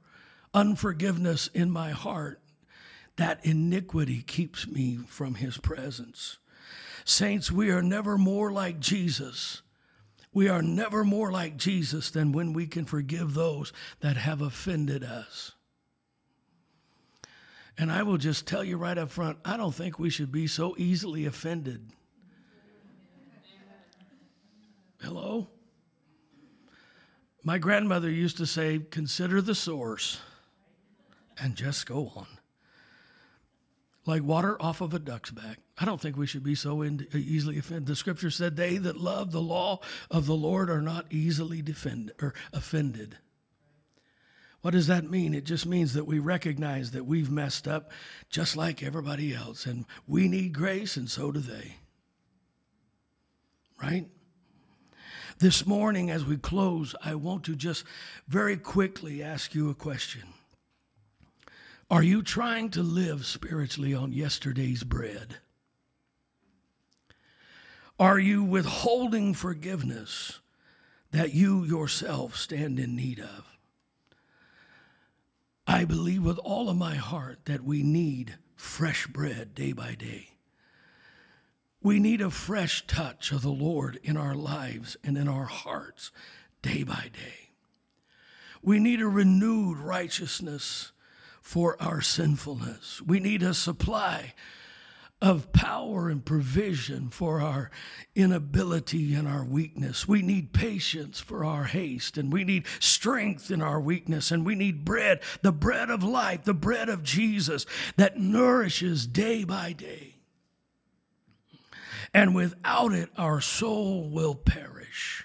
unforgiveness 0.53 1.49
in 1.49 1.71
my 1.71 1.91
heart, 1.91 2.41
that 3.17 3.45
iniquity 3.45 4.23
keeps 4.23 4.67
me 4.67 4.99
from 5.07 5.37
His 5.37 5.59
presence. 5.59 6.39
Saints, 7.05 7.53
we 7.53 7.71
are 7.71 7.83
never 7.83 8.19
more 8.19 8.51
like 8.51 8.81
Jesus. 8.81 9.63
We 10.33 10.49
are 10.49 10.63
never 10.63 11.05
more 11.05 11.31
like 11.31 11.57
Jesus 11.57 12.11
than 12.11 12.33
when 12.33 12.53
we 12.53 12.67
can 12.67 12.85
forgive 12.85 13.35
those 13.35 13.73
that 14.01 14.17
have 14.17 14.43
offended 14.43 15.05
us. 15.05 15.53
And 17.79 17.93
I 17.93 18.03
will 18.03 18.17
just 18.17 18.47
tell 18.47 18.65
you 18.65 18.77
right 18.77 18.97
up 18.97 19.11
front 19.11 19.39
I 19.45 19.57
don't 19.57 19.75
think 19.75 19.99
we 19.99 20.11
should 20.11 20.33
be 20.33 20.47
so 20.47 20.75
easily 20.79 21.27
offended. 21.27 21.91
Hello? 25.03 25.49
My 27.45 27.59
grandmother 27.59 28.11
used 28.11 28.39
to 28.39 28.47
say, 28.47 28.81
consider 28.91 29.41
the 29.41 29.55
source 29.55 30.21
and 31.39 31.55
just 31.55 31.87
go 31.87 32.13
on. 32.17 32.27
Like 34.05 34.23
water 34.23 34.61
off 34.61 34.81
of 34.81 34.95
a 34.95 34.99
duck's 34.99 35.31
back. 35.31 35.59
I 35.79 35.85
don't 35.85 36.01
think 36.01 36.17
we 36.17 36.27
should 36.27 36.45
be 36.45 36.55
so 36.55 36.83
in, 36.83 37.07
easily 37.13 37.59
offended. 37.59 37.87
The 37.87 37.97
scripture 37.97 38.31
said, 38.31 38.57
They 38.57 38.79
that 38.79 38.97
love 38.97 39.33
the 39.33 39.43
law 39.43 39.81
of 40.11 40.27
the 40.27 40.35
Lord 40.35 40.71
are 40.71 40.81
not 40.81 41.07
easily 41.11 41.61
defend, 41.61 42.13
or 42.23 42.33
offended. 42.53 43.19
What 44.67 44.73
does 44.73 44.89
that 44.89 45.09
mean? 45.09 45.33
It 45.33 45.45
just 45.45 45.65
means 45.65 45.95
that 45.95 46.09
we 46.09 46.19
recognize 46.19 46.91
that 46.91 47.07
we've 47.07 47.31
messed 47.31 47.69
up 47.69 47.93
just 48.29 48.57
like 48.57 48.83
everybody 48.83 49.33
else, 49.33 49.65
and 49.65 49.85
we 50.09 50.27
need 50.27 50.55
grace, 50.55 50.97
and 50.97 51.09
so 51.09 51.31
do 51.31 51.39
they. 51.39 51.77
Right? 53.81 54.09
This 55.39 55.65
morning, 55.67 56.11
as 56.11 56.25
we 56.25 56.37
close, 56.37 56.97
I 57.01 57.15
want 57.15 57.45
to 57.45 57.55
just 57.55 57.85
very 58.27 58.57
quickly 58.57 59.23
ask 59.23 59.55
you 59.55 59.71
a 59.71 59.75
question. 59.75 60.25
Are 61.89 62.03
you 62.03 62.21
trying 62.21 62.71
to 62.71 62.83
live 62.83 63.25
spiritually 63.25 63.95
on 63.95 64.13
yesterday's 64.13 64.83
bread? 64.83 65.37
Are 68.01 68.19
you 68.19 68.43
withholding 68.43 69.33
forgiveness 69.33 70.41
that 71.13 71.33
you 71.33 71.63
yourself 71.63 72.35
stand 72.35 72.81
in 72.81 72.97
need 72.97 73.21
of? 73.21 73.56
I 75.67 75.85
believe 75.85 76.25
with 76.25 76.39
all 76.39 76.69
of 76.69 76.77
my 76.77 76.95
heart 76.95 77.41
that 77.47 77.65
we 77.65 77.83
need 77.83 78.37
fresh 78.55 79.07
bread 79.07 79.55
day 79.55 79.73
by 79.73 79.95
day. 79.95 80.37
We 81.83 81.99
need 81.99 82.21
a 82.21 82.31
fresh 82.31 82.87
touch 82.87 83.33
of 83.33 83.43
the 83.43 83.49
Lord 83.49 83.99
in 84.03 84.17
our 84.17 84.35
lives 84.35 84.97
and 85.03 85.19
in 85.19 85.29
our 85.29 85.45
hearts 85.45 86.13
day 86.63 86.83
by 86.83 87.11
day. 87.13 87.51
We 88.63 88.79
need 88.79 89.01
a 89.01 89.09
renewed 89.09 89.79
righteousness 89.79 90.93
for 91.41 91.81
our 91.81 92.01
sinfulness. 92.01 93.03
We 93.03 93.21
need 93.21 93.43
a 93.43 93.55
supply 93.55 94.35
of 95.23 95.51
power 95.53 96.11
and 96.11 96.25
provision 96.25 97.09
for 97.09 97.41
our 97.41 97.71
inability 98.15 99.15
and 99.15 99.27
our 99.27 99.45
weakness. 99.45 100.07
We 100.07 100.21
need 100.21 100.53
patience 100.53 101.21
for 101.21 101.45
our 101.45 101.65
haste, 101.65 102.19
and 102.19 102.33
we 102.33 102.45
need 102.45 102.67
strength 102.81 103.51
in 103.51 103.63
our 103.63 103.81
weakness, 103.81 104.31
and 104.31 104.45
we 104.45 104.55
need 104.55 104.85
bread, 104.85 105.21
the 105.41 105.53
bread 105.53 105.91
of 105.91 106.03
life, 106.03 106.45
the 106.45 106.55
bread 106.55 106.89
of 106.91 107.03
Jesus 107.03 107.65
that 107.97 108.19
nourishes 108.19 109.07
day 109.07 109.45
by 109.45 109.73
day. 109.73 110.17
And 112.13 112.35
without 112.35 112.93
it, 112.93 113.11
our 113.17 113.41
soul 113.41 114.09
will 114.09 114.35
perish. 114.35 115.25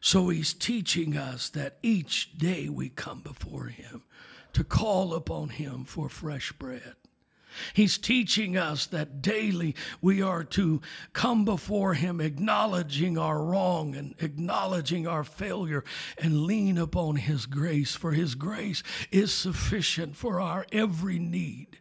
So 0.00 0.28
he's 0.28 0.52
teaching 0.52 1.16
us 1.16 1.48
that 1.50 1.78
each 1.82 2.36
day 2.36 2.68
we 2.68 2.90
come 2.90 3.20
before 3.20 3.66
him 3.66 4.02
to 4.52 4.62
call 4.62 5.14
upon 5.14 5.48
him 5.48 5.84
for 5.84 6.10
fresh 6.10 6.52
bread. 6.52 6.94
He's 7.72 7.98
teaching 7.98 8.56
us 8.56 8.86
that 8.86 9.22
daily 9.22 9.74
we 10.00 10.22
are 10.22 10.44
to 10.44 10.80
come 11.12 11.44
before 11.44 11.94
Him, 11.94 12.20
acknowledging 12.20 13.18
our 13.18 13.42
wrong 13.42 13.94
and 13.94 14.14
acknowledging 14.18 15.06
our 15.06 15.24
failure, 15.24 15.84
and 16.18 16.42
lean 16.42 16.78
upon 16.78 17.16
His 17.16 17.46
grace, 17.46 17.94
for 17.94 18.12
His 18.12 18.34
grace 18.34 18.82
is 19.10 19.32
sufficient 19.32 20.16
for 20.16 20.40
our 20.40 20.66
every 20.72 21.18
need. 21.18 21.78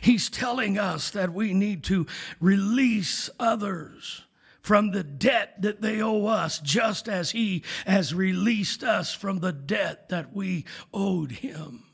He's 0.00 0.30
telling 0.30 0.78
us 0.78 1.10
that 1.10 1.32
we 1.32 1.52
need 1.52 1.84
to 1.84 2.06
release 2.40 3.28
others 3.38 4.22
from 4.60 4.92
the 4.92 5.04
debt 5.04 5.60
that 5.60 5.82
they 5.82 6.00
owe 6.00 6.24
us, 6.26 6.58
just 6.58 7.06
as 7.06 7.32
He 7.32 7.62
has 7.86 8.14
released 8.14 8.82
us 8.82 9.12
from 9.12 9.40
the 9.40 9.52
debt 9.52 10.08
that 10.08 10.34
we 10.34 10.64
owed 10.92 11.32
Him. 11.32 11.84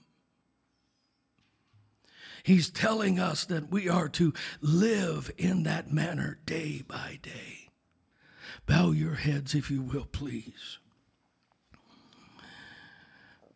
He's 2.51 2.69
telling 2.69 3.21
us 3.21 3.45
that 3.45 3.71
we 3.71 3.89
are 3.89 4.09
to 4.09 4.35
live 4.61 5.31
in 5.39 5.63
that 5.63 5.93
manner 5.93 6.41
day 6.47 6.83
by 6.85 7.21
day. 7.23 7.69
Bow 8.67 8.91
your 8.91 9.15
heads, 9.15 9.55
if 9.55 9.71
you 9.71 9.83
will, 9.83 10.07
please. 10.07 10.79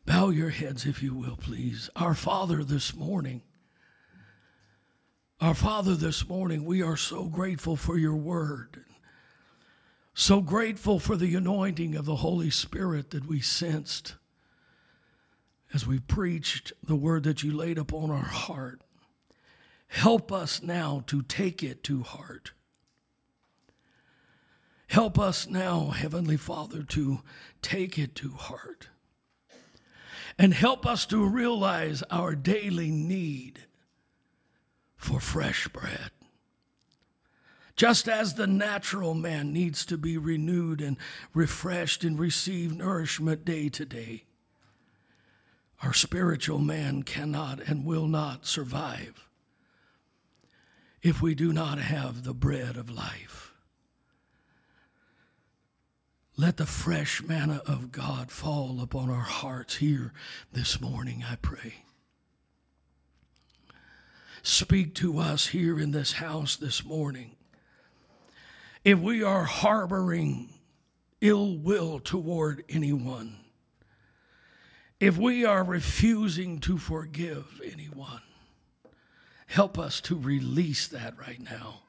Bow 0.07 0.29
your 0.29 0.51
heads, 0.51 0.87
if 0.87 1.03
you 1.03 1.13
will, 1.13 1.35
please. 1.35 1.91
Our 1.97 2.15
Father, 2.15 2.63
this 2.63 2.95
morning, 2.95 3.43
our 5.41 5.55
Father, 5.55 5.97
this 5.97 6.29
morning, 6.29 6.65
we 6.65 6.81
are 6.81 6.97
so 6.97 7.25
grateful 7.25 7.75
for 7.75 7.99
your 7.99 8.15
word. 8.15 8.85
So 10.15 10.41
grateful 10.41 11.01
for 11.01 11.17
the 11.17 11.35
anointing 11.35 11.97
of 11.97 12.05
the 12.05 12.17
Holy 12.17 12.51
Spirit 12.51 13.11
that 13.11 13.27
we 13.27 13.41
sensed 13.41 14.15
as 15.73 15.85
we 15.85 15.99
preached 15.99 16.73
the 16.81 16.95
word 16.95 17.25
that 17.25 17.43
you 17.43 17.51
laid 17.51 17.77
upon 17.77 18.13
our 18.13 18.19
heart. 18.19 18.84
Help 19.95 20.33
us 20.33 20.61
now 20.61 21.05
to 21.07 21.23
take 21.23 21.63
it 21.63 21.85
to 21.85 22.03
heart. 22.03 22.51
Help 24.89 25.21
us 25.21 25.47
now, 25.47 25.91
Heavenly 25.91 26.37
Father, 26.37 26.83
to 26.83 27.21
take 27.63 27.97
it 27.97 28.17
to 28.17 28.31
heart. 28.31 28.89
And 30.37 30.53
help 30.53 30.85
us 30.85 31.07
to 31.07 31.25
realize 31.25 32.03
our 32.11 32.35
daily 32.35 32.91
need 32.91 33.61
for 34.97 35.21
fresh 35.21 35.69
bread. 35.69 36.11
Just 37.77 38.09
as 38.09 38.35
the 38.35 38.49
natural 38.49 39.15
man 39.15 39.53
needs 39.53 39.87
to 39.87 39.97
be 39.97 40.19
renewed 40.19 40.81
and 40.81 40.97
refreshed 41.33 42.03
and 42.03 42.19
receive 42.19 42.77
nourishment 42.77 43.45
day 43.45 43.69
to 43.69 43.85
day, 43.85 44.25
our 45.85 45.93
spiritual 45.93 46.59
man 46.59 47.05
cannot 47.05 47.61
and 47.61 47.85
will 47.85 48.09
not 48.09 48.45
survive 48.45 49.24
if 51.05 51.21
we 51.21 51.35
do 51.35 51.53
not 51.53 51.79
have 51.79 52.25
the 52.25 52.33
bread 52.33 52.79
of 52.79 52.91
life. 52.91 53.53
Let 56.35 56.57
the 56.57 56.67
fresh 56.67 57.23
manna 57.23 57.61
of 57.67 57.93
God 57.93 58.31
fall 58.31 58.81
upon 58.81 59.11
our 59.11 59.21
hearts 59.21 59.77
here 59.77 60.15
this 60.51 60.81
morning, 60.81 61.23
I 61.31 61.37
pray. 61.37 61.75
Speak 64.43 64.95
to 64.95 65.19
us 65.19 65.49
here 65.49 65.79
in 65.79 65.93
this 65.93 66.15
house 66.15 66.57
this 66.57 66.83
morning. 66.83 67.37
If 68.83 68.99
we 68.99 69.23
are 69.23 69.45
harboring 69.45 70.55
ill 71.21 71.59
will 71.59 72.01
toward 72.01 72.65
anyone, 72.71 73.37
if 74.99 75.19
we 75.19 75.45
are 75.45 75.65
refusing 75.65 76.61
to 76.61 76.79
forgive 76.79 77.61
anyone, 77.63 78.23
help 79.47 79.79
us 79.79 80.01
to 80.03 80.19
release 80.19 80.87
that 80.89 81.19
right 81.19 81.41
now, 81.41 81.83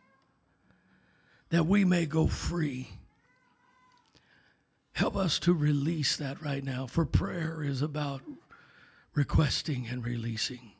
that 1.49 1.65
we 1.65 1.85
may 1.85 2.05
go 2.05 2.27
free. 2.27 2.89
Help 4.93 5.15
us 5.15 5.39
to 5.39 5.53
release 5.53 6.15
that 6.15 6.41
right 6.41 6.63
now, 6.63 6.87
for 6.87 7.05
prayer 7.05 7.61
is 7.63 7.81
about 7.81 8.21
requesting 9.13 9.87
and 9.89 10.05
releasing. 10.05 10.71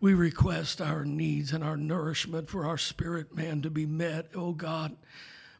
We 0.00 0.14
request 0.14 0.80
our 0.80 1.04
needs 1.04 1.52
and 1.52 1.64
our 1.64 1.76
nourishment 1.76 2.48
for 2.48 2.66
our 2.66 2.78
spirit 2.78 3.34
man 3.34 3.62
to 3.62 3.70
be 3.70 3.86
met, 3.86 4.28
oh 4.34 4.52
God, 4.52 4.96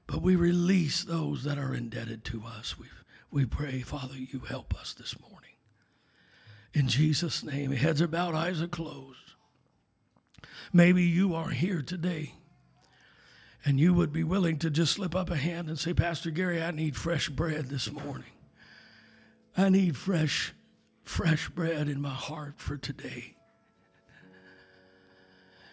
but 0.07 0.23
we 0.23 0.37
release 0.37 1.03
those 1.03 1.45
that 1.45 1.59
are 1.59 1.75
indebted 1.75 2.25
to 2.27 2.45
us. 2.45 2.79
We, 2.79 2.87
we 3.31 3.47
pray, 3.47 3.81
Father, 3.81 4.15
you 4.17 4.41
help 4.41 4.79
us 4.79 4.95
this 4.95 5.19
morning. 5.19 5.56
In 6.77 6.89
Jesus' 6.89 7.43
name, 7.43 7.71
heads 7.71 8.03
are 8.03 8.07
bowed, 8.07 8.35
eyes 8.35 8.61
are 8.61 8.69
closed. 8.69 9.33
Maybe 10.75 11.05
you 11.05 11.35
are 11.35 11.49
here 11.49 11.81
today 11.81 12.35
and 13.65 13.81
you 13.81 13.95
would 13.95 14.13
be 14.13 14.23
willing 14.23 14.59
to 14.59 14.69
just 14.69 14.93
slip 14.93 15.15
up 15.15 15.31
a 15.31 15.37
hand 15.37 15.71
and 15.71 15.79
say, 15.79 15.95
Pastor 15.95 16.31
Gary, 16.31 16.63
I 16.63 16.73
need 16.73 16.95
fresh 16.95 17.31
bread 17.31 17.71
this 17.71 17.91
morning. 17.91 18.31
I 19.57 19.71
need 19.71 19.97
fresh, 19.97 20.53
fresh 21.03 21.49
bread 21.49 21.89
in 21.89 22.03
my 22.03 22.11
heart 22.11 22.59
for 22.59 22.77
today. 22.77 23.37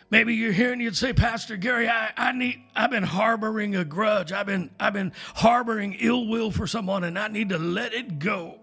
Maybe 0.09 0.35
you're 0.35 0.53
here 0.53 0.71
and 0.71 0.81
you'd 0.81 0.95
say, 0.95 1.11
Pastor 1.11 1.57
Gary, 1.57 1.89
I, 1.89 2.11
I 2.15 2.31
need 2.31 2.63
I've 2.77 2.91
been 2.91 3.03
harboring 3.03 3.75
a 3.75 3.83
grudge. 3.83 4.31
I've 4.31 4.45
been 4.45 4.69
I've 4.79 4.93
been 4.93 5.11
harboring 5.35 5.97
ill 5.99 6.29
will 6.29 6.49
for 6.49 6.65
someone 6.65 7.03
and 7.03 7.19
I 7.19 7.27
need 7.27 7.49
to 7.49 7.57
let 7.57 7.93
it 7.93 8.19
go. 8.19 8.62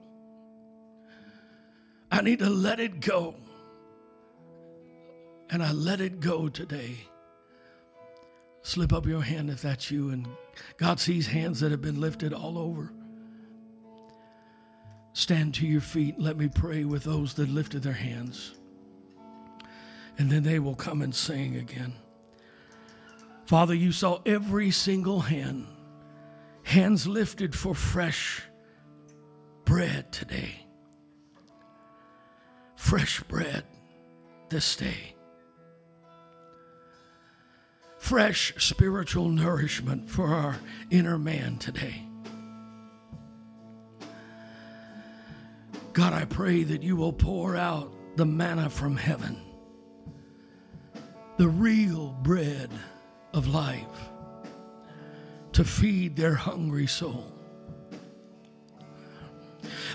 I 2.10 2.22
need 2.22 2.40
to 2.40 2.50
let 2.50 2.80
it 2.80 3.00
go. 3.00 3.34
And 5.48 5.62
I 5.62 5.72
let 5.72 6.00
it 6.00 6.20
go 6.20 6.48
today. 6.48 6.98
Slip 8.62 8.92
up 8.92 9.06
your 9.06 9.22
hand 9.22 9.50
if 9.50 9.62
that's 9.62 9.90
you. 9.90 10.10
And 10.10 10.28
God 10.76 11.00
sees 11.00 11.26
hands 11.26 11.60
that 11.60 11.70
have 11.70 11.80
been 11.80 12.00
lifted 12.00 12.32
all 12.32 12.58
over. 12.58 12.92
Stand 15.12 15.54
to 15.54 15.66
your 15.66 15.80
feet. 15.80 16.18
Let 16.18 16.36
me 16.36 16.48
pray 16.48 16.84
with 16.84 17.04
those 17.04 17.34
that 17.34 17.48
lifted 17.48 17.82
their 17.82 17.92
hands 17.92 18.54
and 20.20 20.30
then 20.30 20.42
they 20.42 20.58
will 20.58 20.74
come 20.74 21.00
and 21.00 21.14
sing 21.14 21.56
again. 21.56 21.94
Father, 23.46 23.72
you 23.72 23.90
saw 23.90 24.20
every 24.26 24.70
single 24.70 25.20
hand, 25.20 25.66
hands 26.62 27.06
lifted 27.06 27.54
for 27.54 27.74
fresh 27.74 28.42
bread 29.64 30.12
today. 30.12 30.66
Fresh 32.80 33.22
bread 33.24 33.62
this 34.48 34.74
day. 34.74 35.14
Fresh 37.98 38.54
spiritual 38.56 39.28
nourishment 39.28 40.10
for 40.10 40.28
our 40.28 40.56
inner 40.90 41.16
man 41.18 41.58
today. 41.58 42.02
God, 45.92 46.14
I 46.14 46.24
pray 46.24 46.64
that 46.64 46.82
you 46.82 46.96
will 46.96 47.12
pour 47.12 47.54
out 47.54 47.92
the 48.16 48.26
manna 48.26 48.70
from 48.70 48.96
heaven 48.96 49.40
the 51.36 51.48
real 51.48 52.16
bread 52.22 52.70
of 53.34 53.46
life 53.46 54.10
to 55.52 55.62
feed 55.64 56.16
their 56.16 56.34
hungry 56.34 56.86
soul. 56.86 57.39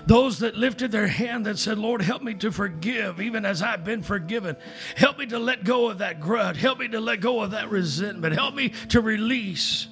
Those 0.06 0.38
that 0.38 0.56
lifted 0.56 0.92
their 0.92 1.08
hand 1.08 1.46
that 1.46 1.58
said, 1.58 1.78
Lord, 1.78 2.00
help 2.00 2.22
me 2.22 2.34
to 2.34 2.52
forgive, 2.52 3.20
even 3.20 3.44
as 3.44 3.60
I've 3.60 3.84
been 3.84 4.02
forgiven. 4.02 4.56
Help 4.94 5.18
me 5.18 5.26
to 5.26 5.38
let 5.38 5.64
go 5.64 5.90
of 5.90 5.98
that 5.98 6.20
grudge. 6.20 6.58
Help 6.58 6.78
me 6.78 6.86
to 6.88 7.00
let 7.00 7.20
go 7.20 7.40
of 7.40 7.50
that 7.50 7.70
resentment. 7.70 8.34
Help 8.34 8.54
me 8.54 8.68
to 8.90 9.00
release 9.00 9.88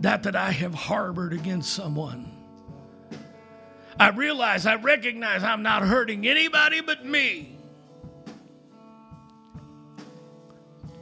that 0.00 0.22
that 0.22 0.36
I 0.36 0.52
have 0.52 0.74
harbored 0.74 1.32
against 1.32 1.72
someone. 1.72 2.30
I 3.98 4.10
realize, 4.10 4.64
I 4.64 4.76
recognize 4.76 5.42
I'm 5.42 5.62
not 5.62 5.82
hurting 5.82 6.26
anybody 6.26 6.82
but 6.82 7.04
me. 7.04 7.58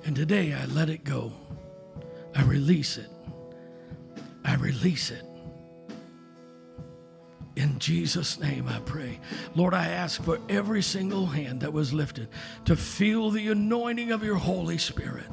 And 0.06 0.16
today 0.16 0.54
I 0.54 0.64
let 0.66 0.88
it 0.88 1.04
go. 1.04 1.32
I 2.34 2.42
release 2.44 2.96
it. 2.96 3.10
I 4.44 4.54
release 4.56 5.10
it. 5.10 5.24
In 7.56 7.78
Jesus' 7.78 8.40
name 8.40 8.68
I 8.68 8.80
pray. 8.80 9.20
Lord, 9.54 9.74
I 9.74 9.86
ask 9.86 10.22
for 10.22 10.40
every 10.48 10.82
single 10.82 11.26
hand 11.26 11.60
that 11.60 11.72
was 11.72 11.92
lifted 11.92 12.28
to 12.64 12.74
feel 12.74 13.30
the 13.30 13.48
anointing 13.48 14.10
of 14.10 14.24
your 14.24 14.36
Holy 14.36 14.78
Spirit. 14.78 15.26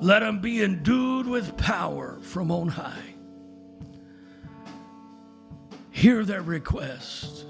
Let 0.00 0.20
them 0.20 0.40
be 0.40 0.62
endued 0.62 1.26
with 1.26 1.56
power 1.56 2.18
from 2.20 2.50
on 2.50 2.68
high 2.68 3.14
hear 6.04 6.22
their 6.22 6.42
request, 6.42 7.46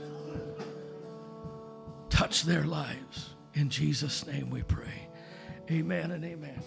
touch 2.08 2.44
their 2.44 2.62
lives. 2.62 3.34
In 3.54 3.68
Jesus' 3.68 4.26
name 4.28 4.48
we 4.48 4.62
pray. 4.62 5.08
Amen 5.72 6.12
and 6.12 6.24
amen. 6.24 6.62